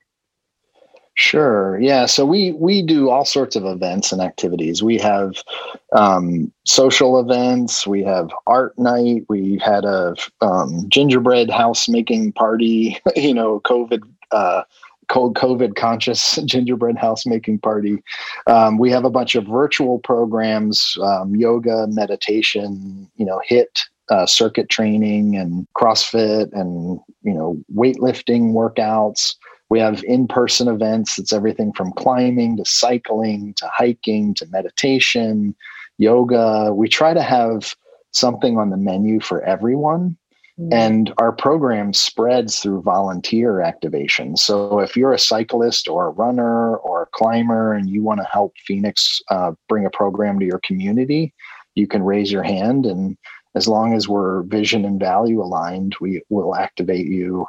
Sure. 1.17 1.79
Yeah. 1.79 2.05
So 2.05 2.25
we 2.27 2.51
we 2.51 2.83
do 2.83 3.09
all 3.09 3.25
sorts 3.25 3.55
of 3.55 3.65
events 3.65 4.11
and 4.11 4.21
activities. 4.21 4.83
We 4.83 4.99
have 4.99 5.43
um, 5.91 6.53
social 6.63 7.19
events. 7.19 7.87
We 7.87 8.03
have 8.03 8.29
art 8.45 8.77
night. 8.77 9.25
We 9.27 9.57
had 9.57 9.83
a 9.83 10.15
um, 10.41 10.85
gingerbread 10.89 11.49
house 11.49 11.89
making 11.89 12.33
party. 12.33 12.99
You 13.15 13.33
know, 13.33 13.59
COVID. 13.61 14.03
Uh, 14.31 14.61
cold 15.09 15.35
COVID 15.35 15.75
conscious 15.75 16.35
gingerbread 16.45 16.97
house 16.97 17.25
making 17.25 17.59
party. 17.59 18.03
Um, 18.45 18.77
we 18.77 18.91
have 18.91 19.05
a 19.05 19.09
bunch 19.09 19.33
of 19.35 19.45
virtual 19.45 19.99
programs, 19.99 20.97
um, 21.01 21.35
yoga, 21.35 21.87
meditation, 21.87 23.09
you 23.15 23.25
know, 23.25 23.41
HIIT, 23.49 23.65
uh, 24.09 24.25
circuit 24.25 24.69
training 24.69 25.35
and 25.35 25.65
CrossFit 25.75 26.49
and, 26.51 26.99
you 27.23 27.33
know, 27.33 27.57
weightlifting 27.73 28.51
workouts. 28.51 29.35
We 29.69 29.79
have 29.79 30.03
in 30.03 30.27
person 30.27 30.67
events. 30.67 31.19
It's 31.19 31.33
everything 31.33 31.73
from 31.73 31.91
climbing 31.93 32.57
to 32.57 32.65
cycling 32.65 33.53
to 33.55 33.67
hiking 33.67 34.33
to 34.35 34.47
meditation, 34.47 35.55
yoga. 35.97 36.73
We 36.73 36.87
try 36.87 37.13
to 37.13 37.21
have 37.21 37.75
something 38.11 38.57
on 38.57 38.69
the 38.69 38.77
menu 38.77 39.19
for 39.19 39.41
everyone. 39.43 40.17
Mm-hmm. 40.59 40.73
And 40.73 41.13
our 41.19 41.31
program 41.31 41.93
spreads 41.93 42.59
through 42.59 42.81
volunteer 42.81 43.61
activation. 43.61 44.37
So 44.37 44.79
if 44.79 44.97
you're 44.97 45.13
a 45.13 45.19
cyclist 45.19 45.87
or 45.87 46.07
a 46.07 46.11
runner 46.11 46.77
or 46.77 47.03
a 47.03 47.07
climber 47.13 47.73
and 47.73 47.89
you 47.89 48.01
want 48.01 48.21
to 48.21 48.27
help 48.31 48.53
Phoenix 48.65 49.21
uh, 49.29 49.51
bring 49.69 49.85
a 49.85 49.91
program 49.91 50.39
to 50.39 50.45
your 50.45 50.59
community, 50.63 51.33
you 51.75 51.87
can 51.87 52.01
raise 52.01 52.31
your 52.31 52.41
hand. 52.41 52.87
And 52.87 53.17
as 53.53 53.67
long 53.67 53.93
as 53.93 54.07
we're 54.07 54.41
vision 54.43 54.83
and 54.83 54.99
value 54.99 55.43
aligned, 55.43 55.95
we 56.01 56.23
will 56.29 56.55
activate 56.55 57.05
you 57.05 57.45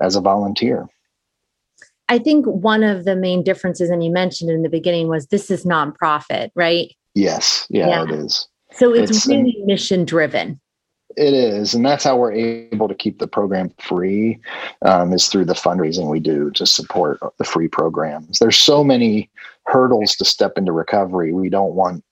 as 0.00 0.14
a 0.14 0.20
volunteer. 0.20 0.88
I 2.08 2.18
think 2.18 2.46
one 2.46 2.82
of 2.82 3.04
the 3.04 3.16
main 3.16 3.42
differences, 3.42 3.90
and 3.90 4.04
you 4.04 4.10
mentioned 4.10 4.50
in 4.50 4.62
the 4.62 4.68
beginning, 4.68 5.08
was 5.08 5.26
this 5.28 5.50
is 5.50 5.64
nonprofit, 5.64 6.50
right? 6.54 6.94
Yes. 7.14 7.66
Yeah, 7.70 7.88
yeah. 7.88 8.02
it 8.04 8.10
is. 8.10 8.48
So 8.72 8.92
it's, 8.92 9.10
it's 9.10 9.26
really 9.26 9.56
mission 9.64 10.04
driven. 10.04 10.60
It 11.16 11.32
is, 11.32 11.74
and 11.74 11.86
that's 11.86 12.02
how 12.02 12.16
we're 12.16 12.32
able 12.32 12.88
to 12.88 12.94
keep 12.94 13.20
the 13.20 13.28
program 13.28 13.70
free. 13.78 14.40
Um, 14.82 15.12
is 15.12 15.28
through 15.28 15.44
the 15.44 15.54
fundraising 15.54 16.10
we 16.10 16.18
do 16.18 16.50
to 16.52 16.66
support 16.66 17.20
the 17.38 17.44
free 17.44 17.68
programs. 17.68 18.40
There's 18.40 18.56
so 18.56 18.82
many 18.82 19.30
hurdles 19.66 20.16
to 20.16 20.24
step 20.24 20.58
into 20.58 20.72
recovery. 20.72 21.32
We 21.32 21.50
don't 21.50 21.74
want 21.74 22.04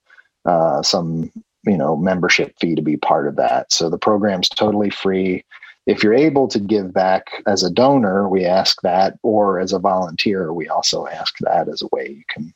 uh, 0.45 0.81
some 0.83 1.31
you 1.65 1.77
know 1.77 1.97
membership 1.97 2.55
fee 2.61 2.75
to 2.75 2.81
be 2.81 2.95
part 2.95 3.27
of 3.27 3.35
that. 3.35 3.73
So 3.73 3.89
the 3.89 3.97
program's 3.97 4.47
totally 4.47 4.89
free 4.89 5.43
if 5.85 6.03
you're 6.03 6.13
able 6.13 6.47
to 6.47 6.59
give 6.59 6.93
back 6.93 7.43
as 7.45 7.63
a 7.63 7.69
donor, 7.69 8.29
we 8.29 8.45
ask 8.45 8.81
that, 8.81 9.17
or 9.21 9.59
as 9.59 9.73
a 9.73 9.79
volunteer, 9.79 10.53
we 10.53 10.67
also 10.67 11.07
ask 11.07 11.35
that 11.39 11.67
as 11.67 11.81
a 11.81 11.87
way 11.91 12.09
you 12.09 12.23
can 12.29 12.53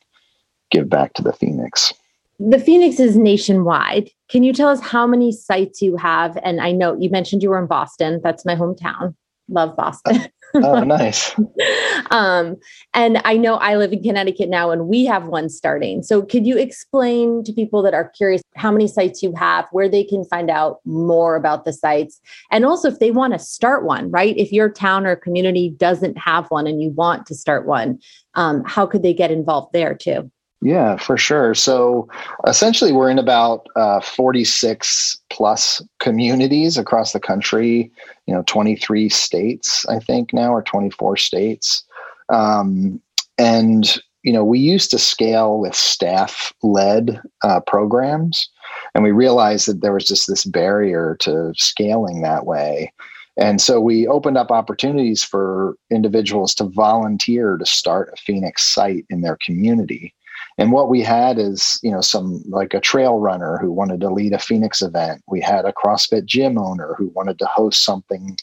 give 0.70 0.88
back 0.88 1.12
to 1.14 1.22
the 1.22 1.32
Phoenix. 1.32 1.92
The 2.40 2.58
Phoenix 2.58 3.00
is 3.00 3.16
nationwide. 3.16 4.10
Can 4.28 4.42
you 4.44 4.52
tell 4.52 4.68
us 4.68 4.80
how 4.80 5.06
many 5.06 5.32
sites 5.32 5.82
you 5.82 5.96
have? 5.96 6.38
And 6.42 6.60
I 6.60 6.72
know 6.72 6.96
you 6.98 7.10
mentioned 7.10 7.42
you 7.42 7.50
were 7.50 7.58
in 7.58 7.66
Boston. 7.66 8.20
That's 8.22 8.44
my 8.44 8.54
hometown. 8.54 9.14
Love 9.48 9.76
Boston. 9.76 10.28
oh, 10.54 10.82
nice. 10.84 11.34
um, 12.10 12.56
and 12.94 13.20
I 13.24 13.36
know 13.36 13.56
I 13.56 13.76
live 13.76 13.92
in 13.92 14.02
Connecticut 14.02 14.48
now, 14.48 14.70
and 14.70 14.88
we 14.88 15.04
have 15.04 15.26
one 15.26 15.48
starting. 15.48 16.02
So, 16.02 16.22
could 16.22 16.46
you 16.46 16.56
explain 16.56 17.44
to 17.44 17.52
people 17.52 17.82
that 17.82 17.94
are 17.94 18.08
curious 18.10 18.42
how 18.56 18.70
many 18.70 18.88
sites 18.88 19.22
you 19.22 19.34
have, 19.36 19.66
where 19.72 19.88
they 19.88 20.04
can 20.04 20.24
find 20.24 20.50
out 20.50 20.78
more 20.84 21.36
about 21.36 21.64
the 21.64 21.72
sites, 21.72 22.20
and 22.50 22.64
also 22.64 22.88
if 22.88 22.98
they 22.98 23.10
want 23.10 23.32
to 23.32 23.38
start 23.38 23.84
one, 23.84 24.10
right? 24.10 24.36
If 24.36 24.52
your 24.52 24.70
town 24.70 25.06
or 25.06 25.16
community 25.16 25.70
doesn't 25.70 26.18
have 26.18 26.46
one 26.50 26.66
and 26.66 26.82
you 26.82 26.90
want 26.90 27.26
to 27.26 27.34
start 27.34 27.66
one, 27.66 27.98
um, 28.34 28.62
how 28.66 28.86
could 28.86 29.02
they 29.02 29.14
get 29.14 29.30
involved 29.30 29.72
there 29.72 29.94
too? 29.94 30.30
Yeah, 30.60 30.96
for 30.96 31.16
sure. 31.16 31.54
So 31.54 32.08
essentially, 32.46 32.92
we're 32.92 33.10
in 33.10 33.18
about 33.18 33.68
uh, 33.76 34.00
46 34.00 35.18
plus 35.30 35.82
communities 36.00 36.76
across 36.76 37.12
the 37.12 37.20
country, 37.20 37.92
you 38.26 38.34
know, 38.34 38.42
23 38.46 39.08
states, 39.08 39.86
I 39.86 40.00
think 40.00 40.32
now, 40.32 40.52
or 40.52 40.62
24 40.62 41.16
states. 41.16 41.84
Um, 42.28 43.00
and, 43.38 44.02
you 44.24 44.32
know, 44.32 44.44
we 44.44 44.58
used 44.58 44.90
to 44.90 44.98
scale 44.98 45.60
with 45.60 45.76
staff 45.76 46.52
led 46.64 47.22
uh, 47.44 47.60
programs, 47.60 48.50
and 48.96 49.04
we 49.04 49.12
realized 49.12 49.68
that 49.68 49.80
there 49.80 49.92
was 49.92 50.06
just 50.06 50.26
this 50.26 50.44
barrier 50.44 51.16
to 51.20 51.52
scaling 51.56 52.22
that 52.22 52.46
way. 52.46 52.92
And 53.36 53.60
so 53.60 53.80
we 53.80 54.08
opened 54.08 54.36
up 54.36 54.50
opportunities 54.50 55.22
for 55.22 55.76
individuals 55.92 56.52
to 56.56 56.64
volunteer 56.64 57.56
to 57.56 57.64
start 57.64 58.10
a 58.12 58.16
Phoenix 58.16 58.64
site 58.66 59.06
in 59.08 59.20
their 59.20 59.38
community. 59.40 60.12
And 60.58 60.72
what 60.72 60.88
we 60.88 61.02
had 61.02 61.38
is, 61.38 61.78
you 61.82 61.90
know, 61.90 62.00
some 62.00 62.42
like 62.48 62.74
a 62.74 62.80
trail 62.80 63.18
runner 63.18 63.58
who 63.58 63.70
wanted 63.70 64.00
to 64.00 64.10
lead 64.10 64.32
a 64.32 64.40
Phoenix 64.40 64.82
event. 64.82 65.22
We 65.28 65.40
had 65.40 65.64
a 65.64 65.72
CrossFit 65.72 66.24
gym 66.24 66.58
owner 66.58 66.94
who 66.98 67.12
wanted 67.14 67.38
to 67.38 67.46
host 67.46 67.84
something 67.84 68.36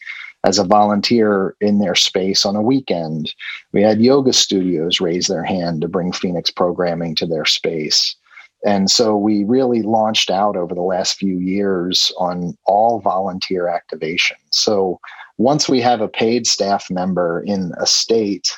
as 0.45 0.57
a 0.57 0.63
volunteer 0.63 1.55
in 1.59 1.79
their 1.79 1.95
space 1.95 2.45
on 2.45 2.55
a 2.55 2.61
weekend. 2.61 3.33
We 3.73 3.81
had 3.81 3.99
yoga 3.99 4.31
studios 4.31 5.01
raise 5.01 5.27
their 5.27 5.43
hand 5.43 5.81
to 5.81 5.89
bring 5.89 6.13
Phoenix 6.13 6.49
programming 6.49 7.15
to 7.15 7.25
their 7.25 7.45
space. 7.45 8.15
And 8.65 8.89
so 8.89 9.17
we 9.17 9.43
really 9.43 9.81
launched 9.81 10.31
out 10.31 10.55
over 10.55 10.73
the 10.73 10.81
last 10.81 11.17
few 11.17 11.37
years 11.37 12.11
on 12.17 12.57
all 12.65 12.99
volunteer 12.99 13.67
activation. 13.67 14.37
So 14.51 14.99
once 15.37 15.67
we 15.67 15.81
have 15.81 16.01
a 16.01 16.07
paid 16.07 16.47
staff 16.47 16.89
member 16.89 17.43
in 17.45 17.73
a 17.79 17.85
state 17.85 18.51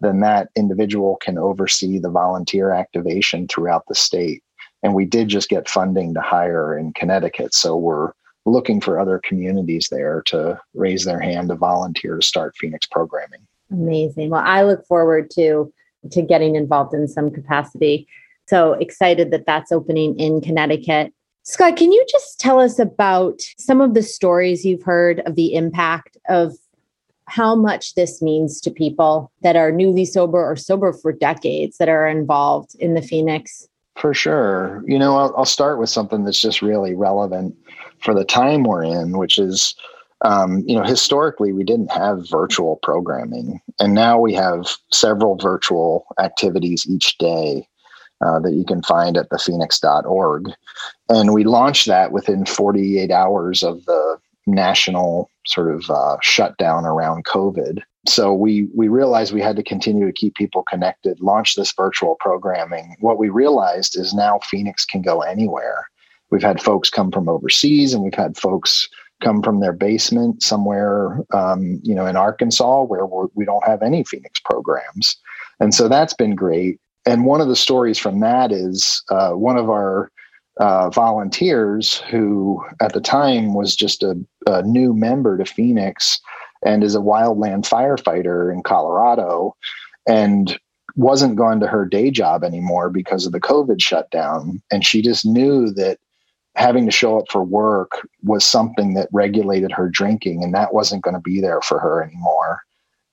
then 0.00 0.20
that 0.20 0.50
individual 0.56 1.16
can 1.20 1.38
oversee 1.38 1.98
the 1.98 2.10
volunteer 2.10 2.72
activation 2.72 3.48
throughout 3.48 3.84
the 3.88 3.94
state. 3.94 4.42
And 4.82 4.94
we 4.94 5.04
did 5.04 5.28
just 5.28 5.48
get 5.48 5.68
funding 5.68 6.14
to 6.14 6.20
hire 6.20 6.78
in 6.78 6.92
Connecticut. 6.92 7.52
So 7.52 7.76
we're 7.76 8.12
looking 8.46 8.80
for 8.80 8.98
other 8.98 9.20
communities 9.24 9.88
there 9.90 10.22
to 10.26 10.60
raise 10.74 11.04
their 11.04 11.20
hand 11.20 11.48
to 11.48 11.56
volunteer 11.56 12.16
to 12.16 12.22
start 12.22 12.56
Phoenix 12.56 12.86
programming. 12.86 13.46
Amazing. 13.70 14.30
Well, 14.30 14.44
I 14.44 14.62
look 14.62 14.86
forward 14.86 15.30
to 15.32 15.72
to 16.12 16.22
getting 16.22 16.54
involved 16.54 16.94
in 16.94 17.08
some 17.08 17.30
capacity. 17.30 18.06
So 18.46 18.74
excited 18.74 19.30
that 19.32 19.46
that's 19.46 19.72
opening 19.72 20.18
in 20.18 20.40
Connecticut. 20.40 21.12
Scott, 21.42 21.76
can 21.76 21.92
you 21.92 22.04
just 22.08 22.38
tell 22.38 22.60
us 22.60 22.78
about 22.78 23.40
some 23.58 23.80
of 23.80 23.94
the 23.94 24.02
stories 24.02 24.64
you've 24.64 24.82
heard 24.82 25.20
of 25.20 25.34
the 25.34 25.54
impact 25.54 26.16
of 26.28 26.54
how 27.28 27.54
much 27.54 27.94
this 27.94 28.20
means 28.22 28.60
to 28.62 28.70
people 28.70 29.30
that 29.42 29.56
are 29.56 29.70
newly 29.70 30.04
sober 30.04 30.44
or 30.44 30.56
sober 30.56 30.92
for 30.92 31.12
decades 31.12 31.78
that 31.78 31.88
are 31.88 32.08
involved 32.08 32.74
in 32.78 32.94
the 32.94 33.02
Phoenix? 33.02 33.68
For 33.96 34.14
sure. 34.14 34.82
You 34.86 34.98
know, 34.98 35.16
I'll, 35.16 35.34
I'll 35.36 35.44
start 35.44 35.78
with 35.78 35.90
something 35.90 36.24
that's 36.24 36.40
just 36.40 36.62
really 36.62 36.94
relevant 36.94 37.56
for 38.00 38.14
the 38.14 38.24
time 38.24 38.62
we're 38.62 38.84
in, 38.84 39.18
which 39.18 39.38
is, 39.38 39.74
um, 40.24 40.62
you 40.66 40.76
know, 40.76 40.84
historically 40.84 41.52
we 41.52 41.64
didn't 41.64 41.90
have 41.90 42.28
virtual 42.28 42.76
programming, 42.82 43.60
and 43.80 43.94
now 43.94 44.18
we 44.18 44.34
have 44.34 44.66
several 44.92 45.36
virtual 45.36 46.06
activities 46.20 46.86
each 46.88 47.18
day 47.18 47.68
uh, 48.24 48.38
that 48.40 48.52
you 48.52 48.64
can 48.64 48.82
find 48.82 49.16
at 49.16 49.28
thephoenix.org. 49.30 50.52
And 51.08 51.32
we 51.32 51.44
launched 51.44 51.86
that 51.86 52.12
within 52.12 52.46
48 52.46 53.10
hours 53.10 53.62
of 53.62 53.84
the 53.86 54.18
national 54.48 55.30
sort 55.46 55.72
of 55.74 55.88
uh, 55.90 56.16
shutdown 56.20 56.84
around 56.84 57.24
COVID. 57.24 57.80
So 58.06 58.32
we 58.32 58.68
we 58.74 58.88
realized 58.88 59.32
we 59.32 59.42
had 59.42 59.56
to 59.56 59.62
continue 59.62 60.06
to 60.06 60.12
keep 60.12 60.34
people 60.34 60.62
connected, 60.62 61.20
launch 61.20 61.54
this 61.54 61.72
virtual 61.72 62.16
programming. 62.20 62.96
What 63.00 63.18
we 63.18 63.28
realized 63.28 63.98
is 63.98 64.14
now 64.14 64.40
Phoenix 64.50 64.84
can 64.84 65.02
go 65.02 65.20
anywhere. 65.20 65.86
We've 66.30 66.42
had 66.42 66.62
folks 66.62 66.90
come 66.90 67.10
from 67.10 67.28
overseas, 67.28 67.92
and 67.92 68.02
we've 68.02 68.14
had 68.14 68.36
folks 68.36 68.88
come 69.22 69.42
from 69.42 69.60
their 69.60 69.72
basement 69.72 70.42
somewhere, 70.42 71.18
um, 71.34 71.80
you 71.82 71.94
know, 71.94 72.06
in 72.06 72.16
Arkansas 72.16 72.84
where 72.84 73.04
we're, 73.04 73.26
we 73.34 73.44
do 73.44 73.50
not 73.50 73.66
have 73.66 73.82
any 73.82 74.04
Phoenix 74.04 74.40
programs, 74.40 75.16
and 75.60 75.74
so 75.74 75.88
that's 75.88 76.14
been 76.14 76.34
great. 76.34 76.78
And 77.04 77.24
one 77.24 77.40
of 77.40 77.48
the 77.48 77.56
stories 77.56 77.98
from 77.98 78.20
that 78.20 78.52
is 78.52 79.02
uh, 79.10 79.30
one 79.30 79.56
of 79.56 79.70
our 79.70 80.10
uh, 80.58 80.90
volunteers 80.90 81.98
who 82.10 82.64
at 82.80 82.92
the 82.92 83.00
time 83.00 83.54
was 83.54 83.76
just 83.76 84.02
a, 84.02 84.16
a, 84.46 84.62
new 84.62 84.92
member 84.92 85.38
to 85.38 85.44
Phoenix 85.44 86.20
and 86.64 86.82
is 86.82 86.96
a 86.96 87.00
wildland 87.00 87.68
firefighter 87.68 88.52
in 88.52 88.62
Colorado 88.62 89.54
and 90.08 90.58
wasn't 90.96 91.36
going 91.36 91.60
to 91.60 91.68
her 91.68 91.84
day 91.84 92.10
job 92.10 92.42
anymore 92.42 92.90
because 92.90 93.24
of 93.24 93.32
the 93.32 93.40
COVID 93.40 93.80
shutdown. 93.80 94.60
And 94.72 94.84
she 94.84 95.00
just 95.00 95.24
knew 95.24 95.70
that 95.74 95.98
having 96.56 96.86
to 96.86 96.92
show 96.92 97.18
up 97.18 97.26
for 97.30 97.44
work 97.44 98.08
was 98.24 98.44
something 98.44 98.94
that 98.94 99.08
regulated 99.12 99.70
her 99.70 99.88
drinking 99.88 100.42
and 100.42 100.52
that 100.54 100.74
wasn't 100.74 101.04
going 101.04 101.14
to 101.14 101.20
be 101.20 101.40
there 101.40 101.60
for 101.60 101.78
her 101.78 102.02
anymore. 102.02 102.62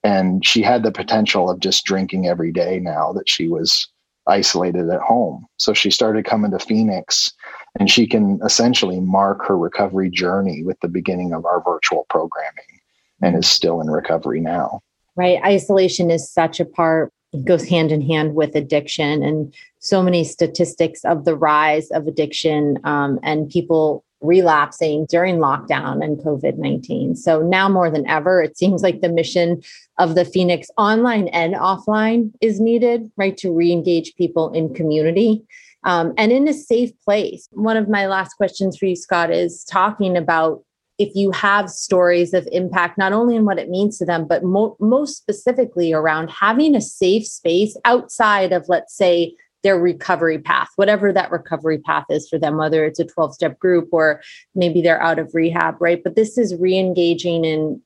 And 0.04 0.44
she 0.44 0.64
had 0.64 0.82
the 0.82 0.92
potential 0.92 1.50
of 1.50 1.60
just 1.60 1.86
drinking 1.86 2.28
every 2.28 2.52
day 2.52 2.80
now 2.80 3.14
that 3.14 3.30
she 3.30 3.48
was 3.48 3.88
isolated 4.28 4.90
at 4.90 5.02
home. 5.02 5.46
So 5.58 5.74
she 5.74 5.92
started 5.92 6.26
coming 6.26 6.52
to 6.52 6.60
Phoenix 6.60 7.34
and 7.80 7.90
she 7.90 8.08
can 8.08 8.40
essentially 8.44 9.00
mark 9.00 9.46
her 9.46 9.58
recovery 9.58 10.10
journey 10.10 10.64
with 10.64 10.80
the 10.80 10.88
beginning 10.88 11.34
of 11.34 11.46
our 11.46 11.62
virtual 11.64 12.06
programming 12.10 12.82
and 13.22 13.36
is 13.36 13.48
still 13.48 13.82
in 13.82 13.88
recovery 13.88 14.40
now. 14.40 14.82
Right. 15.16 15.42
Isolation 15.44 16.10
is 16.10 16.30
such 16.30 16.60
a 16.60 16.66
part, 16.66 17.12
it 17.34 17.46
goes 17.46 17.68
hand 17.68 17.92
in 17.92 18.02
hand 18.02 18.36
with 18.36 18.56
addiction. 18.56 19.24
And 19.24 19.54
so 19.80 20.02
many 20.02 20.24
statistics 20.24 21.04
of 21.06 21.26
the 21.26 21.36
rise 21.36 21.90
of 21.92 22.08
addiction 22.08 22.80
um, 22.84 23.20
and 23.24 23.50
people 23.50 24.05
relapsing 24.26 25.06
during 25.06 25.38
lockdown 25.38 26.04
and 26.04 26.18
COVID 26.18 26.58
19. 26.58 27.16
So 27.16 27.42
now 27.42 27.70
more 27.70 27.90
than 27.90 28.08
ever, 28.08 28.42
it 28.42 28.58
seems 28.58 28.84
like 28.84 29.02
the 29.02 29.10
mission 29.10 29.62
of 29.98 30.16
the 30.16 30.26
Phoenix 30.26 30.70
online 30.78 31.28
and 31.30 31.54
offline 31.54 32.32
is 32.42 32.60
needed, 32.60 33.12
right, 33.18 33.38
to 33.38 33.52
re 33.52 33.72
engage 33.72 34.16
people 34.16 34.52
in 34.54 34.74
community. 34.74 35.44
Um, 35.84 36.16
and 36.18 36.32
in 36.32 36.48
a 36.48 36.54
safe 36.54 36.92
place. 37.02 37.48
One 37.52 37.78
of 37.78 37.88
my 37.88 38.08
last 38.08 38.34
questions 38.34 38.76
for 38.76 38.88
you, 38.88 38.96
Scott, 38.96 39.30
is 39.30 39.64
talking 39.64 40.18
about 40.18 40.64
if 40.98 41.14
you 41.16 41.32
have 41.32 41.70
stories 41.70 42.34
of 42.34 42.48
impact, 42.52 42.98
not 42.98 43.14
only 43.14 43.36
in 43.36 43.46
what 43.46 43.60
it 43.60 43.70
means 43.70 43.98
to 43.98 44.06
them, 44.06 44.26
but 44.28 44.44
mo- 44.44 44.78
most 44.80 45.18
specifically 45.18 45.92
around 45.94 46.30
having 46.30 46.76
a 46.76 46.82
safe 46.82 47.28
space 47.28 47.76
outside 47.86 48.52
of, 48.52 48.66
let's 48.70 48.96
say, 48.96 49.36
their 49.66 49.80
recovery 49.80 50.38
path, 50.38 50.70
whatever 50.76 51.12
that 51.12 51.32
recovery 51.32 51.80
path 51.80 52.06
is 52.12 52.30
for 52.30 52.38
them, 52.38 52.56
whether 52.56 52.86
it's 52.86 53.00
a 53.00 53.04
12 53.04 53.34
step 53.34 53.58
group 53.58 53.90
or 53.92 54.22
maybe 54.54 54.80
they're 54.80 55.02
out 55.02 55.18
of 55.18 55.34
rehab, 55.34 55.82
right? 55.82 56.04
But 56.04 56.16
this 56.16 56.38
is 56.38 56.56
re 56.56 56.78
engaging 56.78 57.44
in 57.44 57.82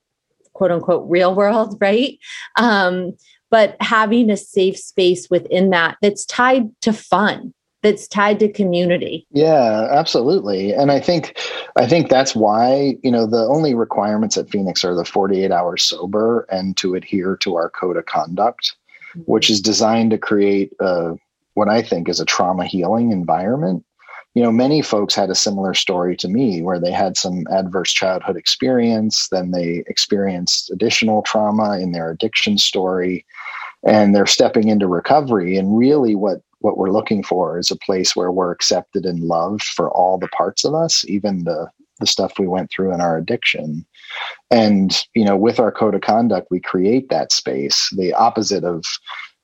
quote 0.52 0.72
unquote 0.72 1.10
real 1.10 1.34
world, 1.34 1.78
right? 1.82 2.20
Um, 2.58 3.16
but 3.50 3.78
having 3.80 4.30
a 4.30 4.36
safe 4.36 4.78
space 4.78 5.30
within 5.30 5.70
that 5.70 5.96
that's 6.02 6.26
tied 6.26 6.70
to 6.82 6.92
fun 6.92 7.54
that's 7.82 8.10
tied 8.10 8.38
to 8.40 8.52
community 8.52 9.26
yeah 9.32 9.88
absolutely 9.90 10.74
and 10.74 10.92
i 10.92 11.00
think 11.00 11.40
i 11.78 11.88
think 11.88 12.10
that's 12.10 12.36
why 12.36 12.98
you 13.04 13.10
know 13.10 13.26
the 13.26 13.46
only 13.46 13.74
requirements 13.74 14.38
at 14.38 14.50
phoenix 14.50 14.84
are 14.84 14.94
the 14.94 15.06
48 15.06 15.50
hours 15.50 15.82
sober 15.82 16.46
and 16.52 16.76
to 16.76 16.94
adhere 16.94 17.38
to 17.38 17.56
our 17.56 17.70
code 17.70 17.96
of 17.96 18.06
conduct 18.06 18.76
mm-hmm. 19.12 19.22
which 19.22 19.50
is 19.50 19.62
designed 19.62 20.12
to 20.12 20.18
create 20.18 20.74
a 20.82 21.16
what 21.60 21.68
I 21.68 21.82
think 21.82 22.08
is 22.08 22.22
a 22.22 22.26
trauma 22.26 22.64
healing 22.64 23.12
environment. 23.12 23.84
You 24.34 24.42
know, 24.42 24.52
many 24.52 24.82
folks 24.82 25.14
had 25.14 25.30
a 25.30 25.36
similar 25.36 25.74
story 25.74 26.16
to 26.16 26.30
me 26.30 26.62
where 26.62 26.80
they 26.80 26.94
had 26.94 27.18
some 27.18 27.46
adverse 27.52 27.92
childhood 27.92 28.38
experience, 28.38 29.28
then 29.28 29.52
they 29.52 29.84
experienced 29.88 30.72
additional 30.72 31.22
trauma 31.22 31.78
in 31.78 31.92
their 31.92 32.12
addiction 32.12 32.58
story, 32.58 33.26
and 33.86 34.16
they're 34.16 34.26
stepping 34.26 34.70
into 34.70 34.88
recovery. 34.88 35.58
And 35.58 35.78
really, 35.78 36.16
what 36.16 36.42
what 36.60 36.78
we're 36.78 36.92
looking 36.92 37.24
for 37.24 37.60
is 37.60 37.72
a 37.72 37.76
place 37.76 38.16
where 38.16 38.32
we're 38.32 38.52
accepted 38.52 39.06
and 39.06 39.20
loved 39.20 39.64
for 39.64 39.92
all 39.92 40.18
the 40.18 40.30
parts 40.30 40.64
of 40.64 40.74
us, 40.74 41.04
even 41.10 41.44
the 41.44 41.68
the 42.00 42.08
stuff 42.08 42.40
we 42.40 42.48
went 42.48 42.72
through 42.72 42.94
in 42.94 43.02
our 43.02 43.18
addiction. 43.18 43.86
And 44.50 44.98
you 45.14 45.26
know, 45.26 45.36
with 45.36 45.60
our 45.60 45.74
code 45.74 45.96
of 45.96 46.02
conduct, 46.02 46.48
we 46.52 46.62
create 46.62 47.10
that 47.10 47.34
space. 47.34 47.90
The 47.98 48.14
opposite 48.14 48.64
of 48.64 48.86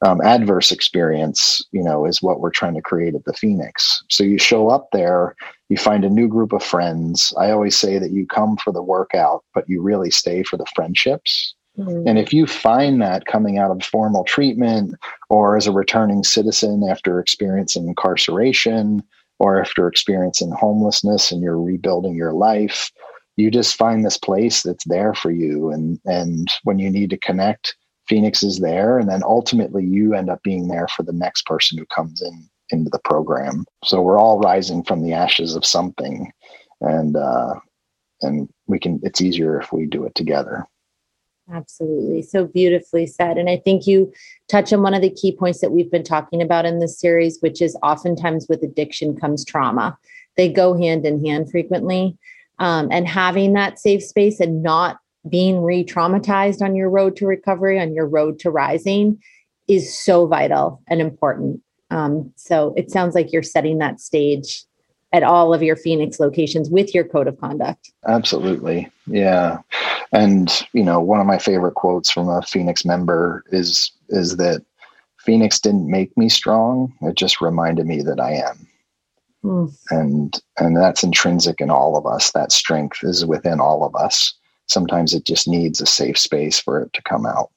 um, 0.03 0.21
adverse 0.21 0.71
experience, 0.71 1.62
you 1.71 1.84
know, 1.84 2.05
is 2.05 2.21
what 2.21 2.39
we're 2.39 2.51
trying 2.51 2.75
to 2.75 2.81
create 2.81 3.15
at 3.15 3.23
the 3.25 3.34
Phoenix. 3.34 4.03
So 4.10 4.23
you 4.23 4.38
show 4.38 4.69
up 4.69 4.89
there, 4.91 5.36
you 5.69 5.77
find 5.77 6.03
a 6.03 6.10
new 6.10 6.27
group 6.27 6.53
of 6.53 6.63
friends. 6.63 7.34
I 7.38 7.51
always 7.51 7.77
say 7.77 7.97
that 7.97 8.12
you 8.12 8.27
come 8.27 8.58
for 8.58 8.73
the 8.73 8.84
workout, 8.84 9.43
but 9.53 9.69
you 9.69 9.81
really 9.81 10.12
stay 10.12 10.43
for 10.43 10.58
the 10.58 10.65
friendships. 10.75 11.55
Mm-hmm. 11.77 12.08
And 12.08 12.19
if 12.19 12.34
you 12.34 12.45
find 12.45 13.01
that 13.01 13.25
coming 13.25 13.58
out 13.58 13.71
of 13.71 13.84
formal 13.84 14.23
treatment 14.23 14.95
or 15.29 15.58
as 15.58 15.67
a 15.67 15.71
returning 15.71 16.23
citizen 16.23 16.84
after 16.89 17.19
experiencing 17.19 17.88
incarceration 17.88 19.03
or 19.39 19.60
after 19.60 19.88
experiencing 19.88 20.51
homelessness 20.51 21.31
and 21.31 21.41
you're 21.41 21.60
rebuilding 21.60 22.15
your 22.15 22.34
life, 22.34 22.91
you 23.36 23.51
just 23.51 23.75
find 23.75 24.05
this 24.05 24.17
place 24.17 24.63
that's 24.63 24.86
there 24.86 25.13
for 25.13 25.31
you. 25.31 25.69
And, 25.69 25.99
and 26.05 26.47
when 26.63 26.79
you 26.79 26.89
need 26.89 27.10
to 27.10 27.17
connect, 27.17 27.75
Phoenix 28.08 28.44
is 28.44 28.60
there, 28.60 29.00
and 29.00 29.10
then 29.10 29.24
ultimately 29.24 29.84
you 29.84 30.13
end 30.13 30.30
up 30.30 30.41
being 30.44 30.68
there 30.68 30.88
for 30.89 31.04
the 31.04 31.13
next 31.13 31.46
person 31.46 31.78
who 31.78 31.86
comes 31.88 32.22
in 32.22 32.48
into 32.72 32.89
the 32.89 33.00
program. 33.00 33.65
So 33.84 34.02
we're 34.02 34.20
all 34.20 34.39
rising 34.39 34.84
from 34.84 35.02
the 35.02 35.13
ashes 35.13 35.56
of 35.56 35.65
something, 35.65 36.32
and 36.82 37.15
uh, 37.15 37.56
and 38.22 38.50
we 38.68 38.80
can. 38.80 39.00
It's 39.04 39.22
easier 39.22 39.60
if 39.60 39.72
we 39.72 39.86
do 39.86 40.06
it 40.06 40.15
together. 40.15 40.65
Absolutely. 41.52 42.24
So 42.24 42.46
beautifully 42.46 43.06
said. 43.06 43.38
And 43.38 43.50
I 43.50 43.58
think 43.58 43.86
you 43.86 44.12
touch 44.48 44.74
on 44.74 44.82
one 44.82 44.96
of 44.96 45.02
the 45.02 45.12
key 45.12 45.32
points 45.32 45.62
that 45.62 45.72
we've 45.72 45.91
been 45.91 46.04
talking 46.04 46.41
about 46.41 46.65
in 46.65 46.80
this 46.80 47.00
series, 47.00 47.39
which 47.39 47.62
is 47.62 47.78
oftentimes 47.84 48.48
with 48.50 48.63
addiction 48.63 49.15
comes 49.15 49.46
trauma. 49.46 49.96
They 50.38 50.52
go 50.52 50.76
hand 50.76 51.06
in 51.06 51.24
hand 51.24 51.52
frequently. 51.52 52.18
Um, 52.58 52.88
and 52.91 53.08
having 53.08 53.54
that 53.54 53.80
safe 53.80 54.04
space 54.04 54.39
and 54.39 54.63
not 54.63 54.98
being 55.30 55.62
re 55.62 55.84
traumatized 55.84 56.62
on 56.62 56.76
your 56.76 56.90
road 56.90 57.16
to 57.18 57.26
recovery, 57.26 57.80
on 57.80 57.94
your 57.94 58.08
road 58.08 58.40
to 58.40 58.52
rising, 58.52 59.22
is 59.68 59.94
so 59.94 60.28
vital 60.28 60.82
and 60.88 61.02
important. 61.02 61.62
Um, 61.92 62.32
so 62.36 62.74
it 62.76 62.92
sounds 62.92 63.16
like 63.16 63.32
you're 63.32 63.44
setting 63.44 63.78
that 63.80 64.00
stage 64.00 64.64
at 65.14 65.24
all 65.24 65.54
of 65.54 65.64
your 65.64 65.76
Phoenix 65.76 66.20
locations 66.20 66.70
with 66.70 66.94
your 66.94 67.04
code 67.04 67.28
of 67.28 67.40
conduct. 67.40 67.92
Absolutely. 68.08 68.90
Yeah. 69.08 69.60
And, 70.12 70.52
you 70.74 70.84
know, 70.84 71.00
one 71.00 71.20
of 71.20 71.26
my 71.26 71.38
favorite 71.38 71.76
quotes 71.76 72.12
from 72.12 72.28
a 72.28 72.42
Phoenix 72.42 72.86
member 72.86 73.44
is 73.52 73.92
is 74.10 74.38
that 74.38 74.64
Phoenix 75.20 75.60
didn't 75.60 75.90
make 75.90 76.16
me 76.18 76.30
strong. 76.30 76.94
It 77.02 77.16
just 77.16 77.42
reminded 77.42 77.88
me 77.88 78.02
that 78.04 78.20
I 78.20 78.34
am. 78.34 78.68
Mm. 79.44 79.78
And 79.90 80.42
and 80.58 80.76
that's 80.78 81.04
intrinsic 81.04 81.62
in 81.62 81.70
all 81.70 81.98
of 81.98 82.06
us. 82.06 82.32
That 82.32 82.52
strength 82.52 83.00
is 83.04 83.26
within 83.26 83.60
all 83.60 83.84
of 83.84 83.96
us 83.96 84.34
sometimes 84.67 85.13
it 85.13 85.25
just 85.25 85.47
needs 85.47 85.82
a 85.82 85.86
safe 85.86 86.17
space 86.17 86.60
for 86.60 86.82
it 86.82 86.93
to 86.93 87.01
come 87.01 87.25
out. 87.25 87.49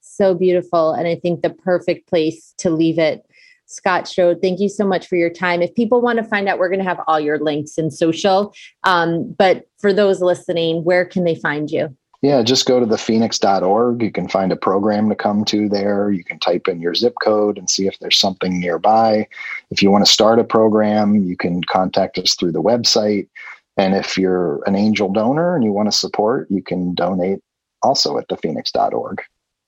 So 0.00 0.34
beautiful. 0.34 0.92
And 0.92 1.06
I 1.06 1.16
think 1.16 1.42
the 1.42 1.50
perfect 1.50 2.08
place 2.08 2.54
to 2.58 2.70
leave 2.70 2.98
it. 2.98 3.26
Scott 3.66 4.06
Strode, 4.06 4.40
thank 4.40 4.60
you 4.60 4.68
so 4.68 4.86
much 4.86 5.06
for 5.06 5.16
your 5.16 5.28
time. 5.30 5.60
If 5.60 5.74
people 5.74 6.00
want 6.00 6.18
to 6.18 6.24
find 6.24 6.48
out, 6.48 6.58
we're 6.58 6.68
going 6.68 6.78
to 6.80 6.88
have 6.88 7.00
all 7.08 7.18
your 7.18 7.38
links 7.38 7.78
in 7.78 7.90
social. 7.90 8.54
Um, 8.84 9.34
but 9.36 9.68
for 9.78 9.92
those 9.92 10.20
listening, 10.20 10.84
where 10.84 11.04
can 11.04 11.24
they 11.24 11.34
find 11.34 11.70
you? 11.70 11.94
Yeah, 12.22 12.42
just 12.42 12.66
go 12.66 12.80
to 12.80 12.86
the 12.86 12.96
phoenix.org. 12.96 14.02
You 14.02 14.10
can 14.10 14.28
find 14.28 14.50
a 14.50 14.56
program 14.56 15.08
to 15.10 15.14
come 15.14 15.44
to 15.46 15.68
there. 15.68 16.10
You 16.10 16.24
can 16.24 16.38
type 16.38 16.66
in 16.66 16.80
your 16.80 16.94
zip 16.94 17.14
code 17.22 17.58
and 17.58 17.68
see 17.68 17.86
if 17.86 17.98
there's 17.98 18.18
something 18.18 18.58
nearby. 18.58 19.28
If 19.70 19.82
you 19.82 19.90
want 19.90 20.06
to 20.06 20.12
start 20.12 20.38
a 20.38 20.44
program, 20.44 21.16
you 21.16 21.36
can 21.36 21.62
contact 21.64 22.18
us 22.18 22.34
through 22.34 22.52
the 22.52 22.62
website. 22.62 23.28
And 23.76 23.94
if 23.94 24.16
you're 24.16 24.62
an 24.66 24.74
angel 24.74 25.12
donor 25.12 25.54
and 25.54 25.64
you 25.64 25.72
want 25.72 25.90
to 25.90 25.96
support, 25.96 26.50
you 26.50 26.62
can 26.62 26.94
donate 26.94 27.40
also 27.82 28.18
at 28.18 28.28
thephoenix.org. 28.28 29.22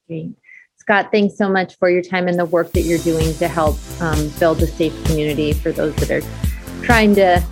Great. 0.07 0.33
Scott, 0.77 1.11
thanks 1.13 1.37
so 1.37 1.51
much 1.51 1.77
for 1.77 1.91
your 1.91 2.03
time 2.03 2.29
and 2.29 2.39
the 2.39 2.47
work 2.47 2.73
that 2.73 2.83
you're 2.83 2.99
doing 3.01 3.35
to 3.35 3.49
help 3.49 3.77
um, 4.01 4.31
build 4.39 4.63
a 4.63 4.67
safe 4.67 5.05
community 5.05 5.53
for 5.53 5.71
those 5.71 5.95
that 5.97 6.11
are 6.11 6.23
trying 6.83 7.15
to 7.17 7.45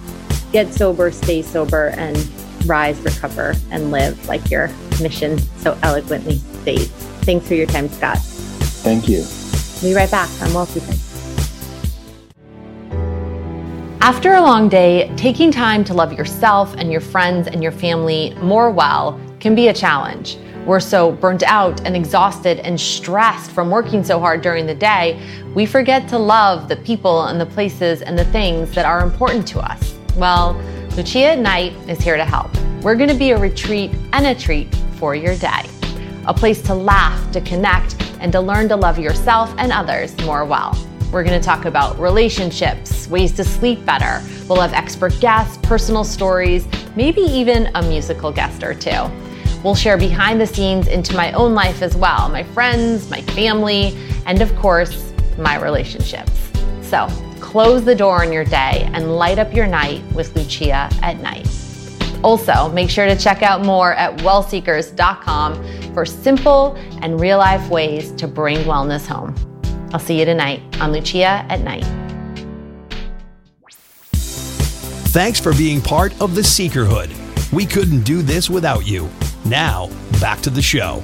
get 0.53 0.73
sober, 0.73 1.11
stay 1.11 1.43
sober, 1.43 1.89
and 1.99 2.17
rise, 2.65 2.99
recover, 3.01 3.55
and 3.71 3.91
live 3.91 4.27
like 4.27 4.51
your 4.51 4.71
mission 5.03 5.39
so 5.59 5.79
eloquently 5.83 6.39
states. 6.63 6.89
Thanks 7.27 7.47
for 7.47 7.55
your 7.55 7.67
time, 7.67 7.89
Scott. 7.91 8.19
Thank 8.19 9.09
you. 9.09 9.25
We'll 9.83 9.93
be 9.93 9.95
right 9.95 10.11
back 10.11 10.31
on 10.41 10.55
Well 10.55 10.65
Seekers. 10.67 11.06
After 14.07 14.35
a 14.35 14.41
long 14.41 14.69
day, 14.69 15.13
taking 15.17 15.51
time 15.51 15.83
to 15.83 15.93
love 15.93 16.13
yourself 16.13 16.77
and 16.79 16.93
your 16.93 17.01
friends 17.01 17.49
and 17.49 17.61
your 17.61 17.73
family 17.73 18.37
more 18.41 18.71
well 18.71 19.21
can 19.41 19.57
be 19.57 19.67
a 19.67 19.75
challenge. 19.75 20.39
We're 20.65 20.79
so 20.79 21.11
burnt 21.11 21.43
out 21.43 21.85
and 21.85 21.97
exhausted 21.97 22.61
and 22.61 22.81
stressed 22.81 23.51
from 23.51 23.69
working 23.69 24.05
so 24.05 24.21
hard 24.21 24.43
during 24.43 24.65
the 24.65 24.77
day, 24.77 25.21
we 25.57 25.67
forget 25.67 26.07
to 26.11 26.19
love 26.19 26.69
the 26.69 26.77
people 26.77 27.25
and 27.25 27.41
the 27.41 27.47
places 27.47 28.01
and 28.01 28.17
the 28.17 28.27
things 28.27 28.71
that 28.77 28.87
are 28.87 29.03
important 29.03 29.45
to 29.49 29.59
us. 29.59 29.99
Well, 30.17 30.53
Lucia 30.97 31.33
at 31.33 31.41
Night 31.41 31.73
is 31.89 32.01
here 32.01 32.17
to 32.17 32.25
help. 32.25 32.57
We're 32.85 32.95
going 32.95 33.11
to 33.11 33.17
be 33.17 33.33
a 33.33 33.39
retreat 33.39 33.91
and 34.13 34.25
a 34.25 34.37
treat 34.37 34.73
for 35.01 35.17
your 35.17 35.37
day. 35.37 35.69
A 36.27 36.33
place 36.33 36.63
to 36.63 36.75
laugh, 36.75 37.33
to 37.33 37.41
connect, 37.41 38.01
and 38.21 38.31
to 38.31 38.41
learn 38.41 38.69
to 38.69 38.77
love 38.77 39.01
yourself 39.01 39.53
and 39.59 39.73
others 39.73 40.17
more 40.19 40.45
well. 40.45 40.79
We're 41.17 41.25
going 41.25 41.41
to 41.41 41.47
talk 41.47 41.65
about 41.65 41.99
relationships, 41.99 43.09
ways 43.09 43.33
to 43.37 43.43
sleep 43.43 43.87
better. 43.87 44.23
We'll 44.47 44.61
have 44.61 44.75
expert 44.75 45.19
guests, 45.19 45.57
personal 45.63 46.05
stories, 46.05 46.69
maybe 46.95 47.23
even 47.23 47.71
a 47.75 47.81
musical 47.81 48.31
guest 48.31 48.63
or 48.63 48.75
two. 48.75 49.11
We'll 49.65 49.75
share 49.75 49.97
behind 49.97 50.43
the 50.43 50.47
scenes 50.47 50.89
into 50.89 51.17
my 51.17 51.33
own 51.33 51.55
life 51.55 51.81
as 51.81 51.97
well 51.97 52.29
my 52.29 52.43
friends, 52.43 53.09
my 53.09 53.23
family, 53.23 53.97
and 54.27 54.43
of 54.43 54.55
course, 54.57 55.11
my 55.39 55.59
relationships. 55.59 56.53
So 56.83 57.09
close 57.41 57.83
the 57.83 57.95
door 57.95 58.23
on 58.23 58.31
your 58.31 58.45
day 58.45 58.87
and 58.93 59.17
light 59.17 59.39
up 59.39 59.55
your 59.55 59.67
night 59.67 60.03
with 60.13 60.37
Lucia 60.37 60.91
at 61.01 61.19
night. 61.21 61.49
Also, 62.23 62.69
make 62.73 62.91
sure 62.91 63.07
to 63.07 63.17
check 63.17 63.43
out 63.43 63.65
more 63.65 63.95
at 63.95 64.19
wellseekers.com 64.19 65.95
for 65.95 66.05
simple 66.05 66.75
and 67.01 67.19
real 67.19 67.39
life 67.39 67.71
ways 67.71 68.13
to 68.13 68.29
bring 68.29 68.59
wellness 68.65 69.07
home. 69.07 69.35
I'll 69.97 70.01
see 70.05 70.19
you 70.19 70.27
tonight 70.27 70.61
on 70.79 70.93
Lucia 70.93 71.47
at 71.49 71.63
Night. 71.63 71.83
Thanks 74.13 75.41
for 75.41 75.55
being 75.55 75.81
part 75.81 76.13
of 76.21 76.35
the 76.35 76.43
Seekerhood. 76.43 77.11
We 77.51 77.65
couldn't 77.65 78.03
do 78.03 78.21
this 78.21 78.51
without 78.51 78.87
you. 78.87 79.09
Now, 79.47 79.89
back 80.21 80.43
to 80.43 80.51
the 80.51 80.61
show. 80.61 81.03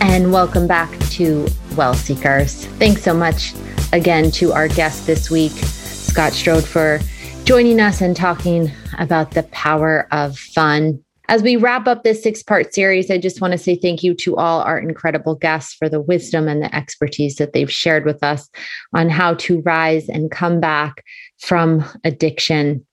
And 0.00 0.32
welcome 0.32 0.66
back 0.66 0.90
to 1.10 1.46
Well 1.76 1.94
Seekers. 1.94 2.66
Thanks 2.80 3.04
so 3.04 3.14
much 3.14 3.54
again 3.92 4.32
to 4.32 4.52
our 4.52 4.66
guest 4.66 5.06
this 5.06 5.30
week, 5.30 5.52
Scott 5.52 6.32
Strode, 6.32 6.64
for 6.64 6.98
joining 7.44 7.78
us 7.78 8.00
and 8.00 8.16
talking 8.16 8.72
about 8.98 9.30
the 9.30 9.44
power 9.44 10.08
of 10.10 10.36
fun. 10.36 11.04
As 11.28 11.42
we 11.42 11.56
wrap 11.56 11.86
up 11.86 12.04
this 12.04 12.22
six 12.22 12.42
part 12.42 12.74
series, 12.74 13.10
I 13.10 13.18
just 13.18 13.40
want 13.40 13.52
to 13.52 13.58
say 13.58 13.76
thank 13.76 14.02
you 14.02 14.14
to 14.14 14.36
all 14.36 14.60
our 14.60 14.78
incredible 14.78 15.34
guests 15.34 15.74
for 15.74 15.88
the 15.88 16.00
wisdom 16.00 16.48
and 16.48 16.62
the 16.62 16.74
expertise 16.74 17.36
that 17.36 17.52
they've 17.52 17.72
shared 17.72 18.04
with 18.04 18.22
us 18.22 18.48
on 18.94 19.08
how 19.08 19.34
to 19.34 19.62
rise 19.62 20.08
and 20.08 20.30
come 20.30 20.60
back 20.60 21.02
from 21.38 21.84
addiction 22.04 22.84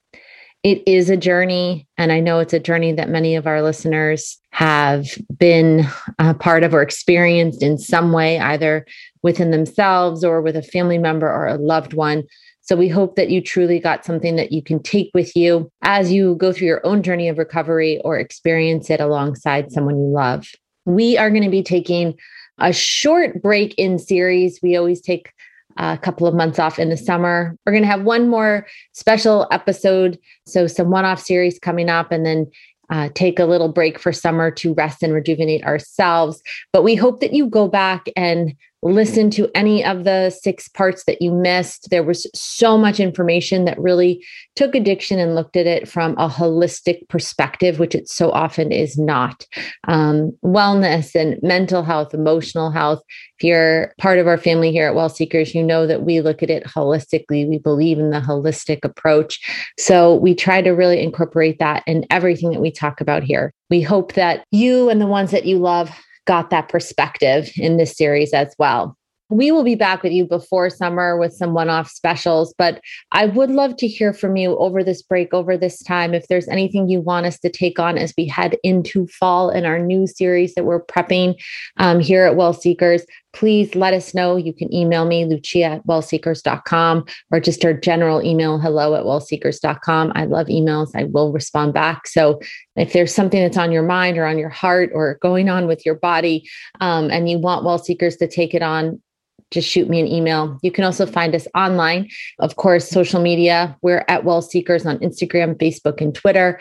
it 0.64 0.84
is 0.86 1.10
a 1.10 1.18
journey. 1.18 1.88
And 1.98 2.12
I 2.12 2.20
know 2.20 2.40
it's 2.40 2.54
a 2.54 2.60
journey 2.60 2.92
that 2.94 3.10
many 3.10 3.36
of 3.36 3.48
our 3.48 3.62
listeners 3.62 4.38
have 4.52 5.08
been 5.36 5.88
a 6.20 6.34
part 6.34 6.64
of 6.64 6.74
or 6.74 6.82
experienced 6.82 7.64
in 7.64 7.78
some 7.78 8.12
way, 8.12 8.40
either 8.40 8.86
within 9.24 9.52
themselves 9.52 10.24
or 10.24 10.42
with 10.42 10.56
a 10.56 10.62
family 10.62 10.98
member 10.98 11.28
or 11.28 11.48
a 11.48 11.58
loved 11.58 11.94
one. 11.94 12.24
So 12.72 12.78
we 12.78 12.88
hope 12.88 13.18
that 13.18 13.30
you 13.30 13.42
truly 13.42 13.80
got 13.80 14.06
something 14.06 14.38
that 14.38 14.54
you 14.54 14.64
can 14.64 14.82
take 14.82 15.12
with 15.14 15.36
you 15.36 15.70
as 15.82 16.10
you 16.10 16.36
go 16.36 16.54
through 16.54 16.68
your 16.68 16.86
own 16.86 17.04
journey 17.04 17.28
of 17.28 17.38
recovery 17.38 18.00
or 18.06 18.18
experience 18.18 18.90
it 18.90 19.02
alongside 19.02 19.74
someone 19.74 20.00
you 20.00 20.08
love. 20.08 20.48
We 20.86 21.18
are 21.18 21.30
going 21.30 21.44
to 21.44 21.50
be 21.50 21.64
taking 21.64 22.18
a 22.60 22.72
short 22.72 23.42
break 23.42 23.76
in 23.78 24.00
series. 24.00 24.62
We 24.64 24.78
always 24.78 25.02
take 25.02 25.34
a 25.76 25.98
couple 25.98 26.28
of 26.28 26.34
months 26.34 26.60
off 26.60 26.80
in 26.80 26.88
the 26.88 26.96
summer. 26.96 27.58
We're 27.66 27.74
going 27.74 27.84
to 27.84 27.90
have 27.90 28.04
one 28.04 28.30
more 28.30 28.66
special 28.94 29.50
episode. 29.52 30.18
So, 30.48 30.66
some 30.66 30.92
one 30.92 31.04
off 31.04 31.22
series 31.22 31.60
coming 31.60 31.90
up, 31.90 32.10
and 32.10 32.26
then 32.26 32.50
uh, 32.90 33.10
take 33.14 33.38
a 33.38 33.46
little 33.46 33.70
break 33.70 34.00
for 34.00 34.14
summer 34.14 34.50
to 34.50 34.74
rest 34.76 35.04
and 35.04 35.14
rejuvenate 35.14 35.66
ourselves. 35.66 36.42
But 36.72 36.86
we 36.86 36.96
hope 36.96 37.20
that 37.20 37.34
you 37.34 37.48
go 37.48 37.68
back 37.68 38.08
and 38.16 38.56
listen 38.84 39.30
to 39.32 39.50
any 39.54 39.84
of 39.84 40.04
the 40.04 40.30
six 40.30 40.68
parts 40.68 41.04
that 41.06 41.22
you 41.22 41.32
missed. 41.32 41.90
There 41.90 42.04
was 42.04 42.28
so 42.34 42.78
much 42.78 43.00
information 43.00 43.66
that 43.66 43.80
really 43.80 44.26
took 44.56 44.74
addiction 44.74 45.20
and 45.20 45.36
looked 45.36 45.56
at 45.56 45.68
it 45.68 45.88
from 45.88 46.14
a 46.14 46.28
holistic 46.28 47.08
perspective, 47.08 47.80
which 47.80 47.94
it 47.94 48.10
so 48.10 48.32
often 48.32 48.72
is 48.72 48.98
not. 48.98 49.46
Um, 49.88 50.32
wellness 50.44 51.16
and 51.16 51.38
mental 51.44 51.84
health, 51.84 52.14
emotional 52.14 52.72
health. 52.72 53.02
If 53.38 53.44
you're 53.44 53.94
part 54.00 54.20
of 54.20 54.28
our 54.28 54.38
family 54.38 54.72
here 54.72 54.88
at 54.88 54.96
Well 54.96 55.10
Seekers, 55.10 55.54
you 55.54 55.64
know 55.64 55.86
that 55.86 56.04
we 56.04 56.22
look 56.22 56.42
at 56.42 56.50
it 56.50 56.64
holistically. 56.64 57.48
We 57.48 57.60
believe 57.60 58.00
in 58.00 58.10
the 58.10 58.20
holistic 58.20 58.80
approach. 58.84 59.40
So 59.78 60.16
we 60.16 60.34
try 60.36 60.62
to 60.62 60.72
really 60.72 61.02
incorporate 61.02 61.60
that 61.60 61.84
in 61.86 62.06
everything 62.10 62.52
that 62.52 62.62
we 62.62 62.72
talk 62.72 63.02
about 63.02 63.24
here. 63.24 63.54
We 63.70 63.82
hope 63.82 64.14
that 64.14 64.44
you 64.52 64.90
and 64.90 65.00
the 65.00 65.08
ones 65.08 65.32
that 65.32 65.46
you 65.46 65.58
love 65.58 65.92
got 66.26 66.50
that 66.50 66.70
perspective 66.70 67.52
in 67.56 67.78
this 67.78 67.96
series 67.98 68.34
as 68.34 68.54
well. 68.60 68.98
We 69.32 69.50
will 69.50 69.64
be 69.64 69.76
back 69.76 70.04
with 70.04 70.12
you 70.12 70.26
before 70.26 70.70
summer 70.70 71.18
with 71.18 71.34
some 71.34 71.54
one 71.54 71.70
off 71.70 71.90
specials, 71.90 72.54
but 72.58 72.82
I 73.14 73.28
would 73.28 73.50
love 73.50 73.78
to 73.78 73.88
hear 73.88 74.12
from 74.12 74.36
you 74.36 74.58
over 74.58 74.84
this 74.84 75.02
break, 75.02 75.34
over 75.34 75.56
this 75.56 75.82
time. 75.84 76.14
If 76.14 76.28
there's 76.28 76.50
anything 76.50 76.90
you 76.90 77.00
want 77.00 77.26
us 77.26 77.40
to 77.40 77.50
take 77.50 77.80
on 77.80 77.98
as 77.98 78.14
we 78.18 78.28
head 78.28 78.58
into 78.62 79.08
fall 79.08 79.50
in 79.50 79.66
our 79.66 79.80
new 79.80 80.06
series 80.06 80.54
that 80.56 80.66
we're 80.66 80.84
prepping 80.84 81.42
um, 81.78 82.02
here 82.02 82.26
at 82.26 82.36
Well 82.36 82.52
Seekers, 82.52 83.06
please 83.34 83.76
let 83.76 83.94
us 83.94 84.14
know. 84.14 84.36
You 84.36 84.54
can 84.54 84.74
email 84.74 85.06
me, 85.06 85.26
lucia 85.26 85.64
at 85.64 85.88
wellseekers.com, 85.88 87.06
or 87.32 87.40
just 87.40 87.64
our 87.66 87.74
general 87.74 88.22
email, 88.24 88.60
hello 88.60 88.96
at 88.96 89.04
wellseekers.com. 89.04 90.12
I 90.16 90.26
love 90.26 90.48
emails. 90.48 90.92
I 90.96 91.06
will 91.06 91.32
respond 91.32 91.74
back. 91.74 92.08
So 92.08 92.40
if 92.76 92.94
there's 92.94 93.14
something 93.14 93.42
that's 93.42 93.58
on 93.58 93.72
your 93.72 93.84
mind 93.84 94.18
or 94.18 94.26
on 94.26 94.38
your 94.38 94.50
heart 94.50 94.92
or 94.94 95.18
going 95.22 95.50
on 95.50 95.68
with 95.68 95.86
your 95.86 95.96
body 95.96 96.50
um, 96.80 97.10
and 97.10 97.30
you 97.30 97.40
want 97.40 97.66
Well 97.66 97.78
Seekers 97.78 98.18
to 98.18 98.28
take 98.28 98.54
it 98.54 98.62
on, 98.62 99.02
just 99.50 99.68
shoot 99.68 99.90
me 99.90 100.00
an 100.00 100.08
email. 100.08 100.60
You 100.62 100.72
can 100.72 100.84
also 100.84 101.06
find 101.06 101.34
us 101.34 101.48
online. 101.56 102.10
Of 102.40 102.56
course, 102.56 102.90
social 102.90 103.22
media. 103.22 103.78
We're 103.82 104.06
at 104.08 104.24
Well 104.24 104.42
Seekers 104.42 104.86
on 104.86 105.00
Instagram, 105.00 105.56
Facebook, 105.56 106.02
and 106.02 106.14
Twitter. 106.14 106.60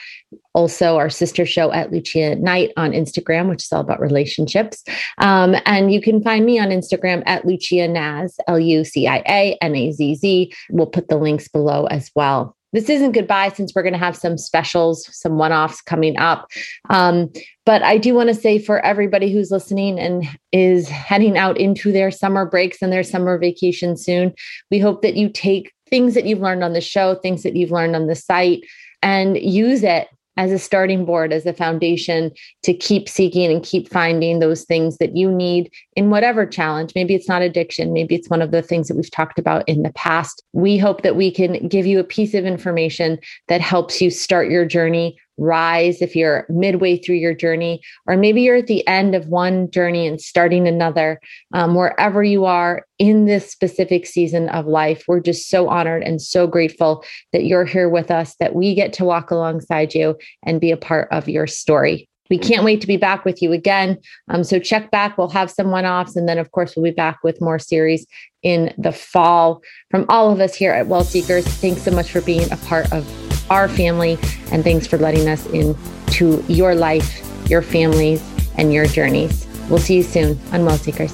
Also, 0.52 0.96
our 0.96 1.10
sister 1.10 1.46
show 1.46 1.72
at 1.72 1.92
Lucia 1.92 2.36
Night 2.36 2.72
on 2.76 2.92
Instagram, 2.92 3.48
which 3.48 3.62
is 3.62 3.72
all 3.72 3.80
about 3.80 4.00
relationships. 4.00 4.82
Um, 5.18 5.54
and 5.66 5.92
you 5.92 6.00
can 6.00 6.22
find 6.22 6.44
me 6.44 6.58
on 6.58 6.68
Instagram 6.68 7.22
at 7.26 7.44
Lucia 7.44 7.86
Nazz, 7.86 8.36
L 8.48 8.58
U 8.58 8.84
C 8.84 9.06
I 9.06 9.22
A 9.28 9.58
N 9.60 9.76
A 9.76 9.92
Z 9.92 10.14
Z. 10.16 10.52
We'll 10.70 10.86
put 10.86 11.08
the 11.08 11.16
links 11.16 11.48
below 11.48 11.86
as 11.86 12.10
well 12.14 12.56
this 12.72 12.88
isn't 12.88 13.12
goodbye 13.12 13.48
since 13.50 13.72
we're 13.74 13.82
going 13.82 13.92
to 13.92 13.98
have 13.98 14.16
some 14.16 14.38
specials, 14.38 15.08
some 15.16 15.38
one 15.38 15.52
offs 15.52 15.80
coming 15.80 16.16
up. 16.18 16.48
Um, 16.88 17.30
but 17.66 17.82
I 17.82 17.98
do 17.98 18.14
want 18.14 18.28
to 18.28 18.34
say 18.34 18.58
for 18.58 18.84
everybody 18.84 19.32
who's 19.32 19.50
listening 19.50 19.98
and 19.98 20.24
is 20.52 20.88
heading 20.88 21.36
out 21.36 21.58
into 21.58 21.92
their 21.92 22.10
summer 22.10 22.46
breaks 22.46 22.82
and 22.82 22.92
their 22.92 23.02
summer 23.02 23.38
vacation 23.38 23.96
soon, 23.96 24.34
we 24.70 24.78
hope 24.78 25.02
that 25.02 25.16
you 25.16 25.28
take 25.28 25.72
things 25.88 26.14
that 26.14 26.24
you've 26.24 26.40
learned 26.40 26.64
on 26.64 26.72
the 26.72 26.80
show, 26.80 27.16
things 27.16 27.42
that 27.42 27.56
you've 27.56 27.72
learned 27.72 27.96
on 27.96 28.06
the 28.06 28.14
site, 28.14 28.64
and 29.02 29.36
use 29.38 29.82
it 29.82 30.08
as 30.40 30.50
a 30.50 30.58
starting 30.58 31.04
board, 31.04 31.34
as 31.34 31.44
a 31.44 31.52
foundation 31.52 32.32
to 32.62 32.72
keep 32.72 33.10
seeking 33.10 33.52
and 33.52 33.62
keep 33.62 33.90
finding 33.90 34.38
those 34.38 34.64
things 34.64 34.96
that 34.96 35.14
you 35.14 35.30
need 35.30 35.70
in 35.96 36.08
whatever 36.08 36.46
challenge. 36.46 36.92
Maybe 36.94 37.14
it's 37.14 37.28
not 37.28 37.42
addiction, 37.42 37.92
maybe 37.92 38.14
it's 38.14 38.30
one 38.30 38.40
of 38.40 38.50
the 38.50 38.62
things 38.62 38.88
that 38.88 38.96
we've 38.96 39.10
talked 39.10 39.38
about 39.38 39.68
in 39.68 39.82
the 39.82 39.92
past. 39.92 40.42
We 40.54 40.78
hope 40.78 41.02
that 41.02 41.14
we 41.14 41.30
can 41.30 41.68
give 41.68 41.84
you 41.84 42.00
a 42.00 42.04
piece 42.04 42.32
of 42.32 42.46
information 42.46 43.18
that 43.48 43.60
helps 43.60 44.00
you 44.00 44.08
start 44.08 44.48
your 44.48 44.64
journey 44.64 45.20
rise 45.40 46.00
if 46.00 46.14
you're 46.14 46.46
midway 46.48 46.98
through 46.98 47.16
your 47.16 47.34
journey, 47.34 47.80
or 48.06 48.16
maybe 48.16 48.42
you're 48.42 48.56
at 48.56 48.66
the 48.68 48.86
end 48.86 49.14
of 49.14 49.26
one 49.28 49.70
journey 49.70 50.06
and 50.06 50.20
starting 50.20 50.68
another. 50.68 51.18
Um, 51.54 51.74
wherever 51.74 52.22
you 52.22 52.44
are 52.44 52.86
in 52.98 53.24
this 53.24 53.50
specific 53.50 54.06
season 54.06 54.48
of 54.50 54.66
life, 54.66 55.04
we're 55.08 55.20
just 55.20 55.48
so 55.48 55.68
honored 55.68 56.02
and 56.02 56.20
so 56.20 56.46
grateful 56.46 57.02
that 57.32 57.44
you're 57.44 57.64
here 57.64 57.88
with 57.88 58.10
us, 58.10 58.36
that 58.36 58.54
we 58.54 58.74
get 58.74 58.92
to 58.92 59.04
walk 59.04 59.30
alongside 59.30 59.94
you 59.94 60.16
and 60.44 60.60
be 60.60 60.70
a 60.70 60.76
part 60.76 61.08
of 61.10 61.28
your 61.28 61.46
story. 61.46 62.06
we 62.30 62.38
can't 62.38 62.64
wait 62.64 62.80
to 62.80 62.86
be 62.86 62.96
back 62.96 63.24
with 63.24 63.42
you 63.42 63.52
again. 63.52 63.98
Um, 64.28 64.44
so 64.44 64.58
check 64.58 64.90
back. 64.90 65.18
We'll 65.18 65.28
have 65.28 65.50
some 65.50 65.70
one 65.70 65.84
offs. 65.84 66.16
And 66.16 66.28
then, 66.28 66.38
of 66.38 66.52
course, 66.52 66.76
we'll 66.76 66.84
be 66.84 66.92
back 66.92 67.18
with 67.24 67.40
more 67.40 67.58
series 67.58 68.06
in 68.42 68.72
the 68.78 68.92
fall. 68.92 69.60
From 69.90 70.06
all 70.08 70.30
of 70.30 70.40
us 70.40 70.54
here 70.54 70.72
at 70.72 70.86
Well 70.86 71.04
Seekers, 71.04 71.44
thanks 71.44 71.82
so 71.82 71.90
much 71.90 72.10
for 72.10 72.20
being 72.20 72.50
a 72.52 72.56
part 72.56 72.90
of 72.92 73.29
our 73.50 73.68
family. 73.68 74.18
And 74.52 74.64
thanks 74.64 74.86
for 74.86 74.96
letting 74.96 75.28
us 75.28 75.46
into 75.46 76.42
your 76.48 76.74
life, 76.74 77.20
your 77.50 77.62
families, 77.62 78.22
and 78.56 78.72
your 78.72 78.86
journeys. 78.86 79.46
We'll 79.68 79.78
see 79.78 79.96
you 79.96 80.02
soon 80.02 80.40
on 80.52 80.64
Well 80.64 80.78
Seekers. 80.78 81.12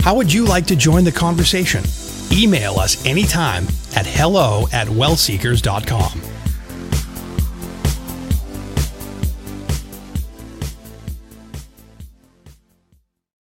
How 0.00 0.14
would 0.14 0.32
you 0.32 0.44
like 0.44 0.66
to 0.66 0.76
join 0.76 1.04
the 1.04 1.12
conversation? 1.12 1.84
Email 2.32 2.78
us 2.78 3.04
anytime 3.06 3.64
at 3.96 4.06
hello 4.06 4.66
at 4.72 4.86
wellseekers.com. 4.86 6.39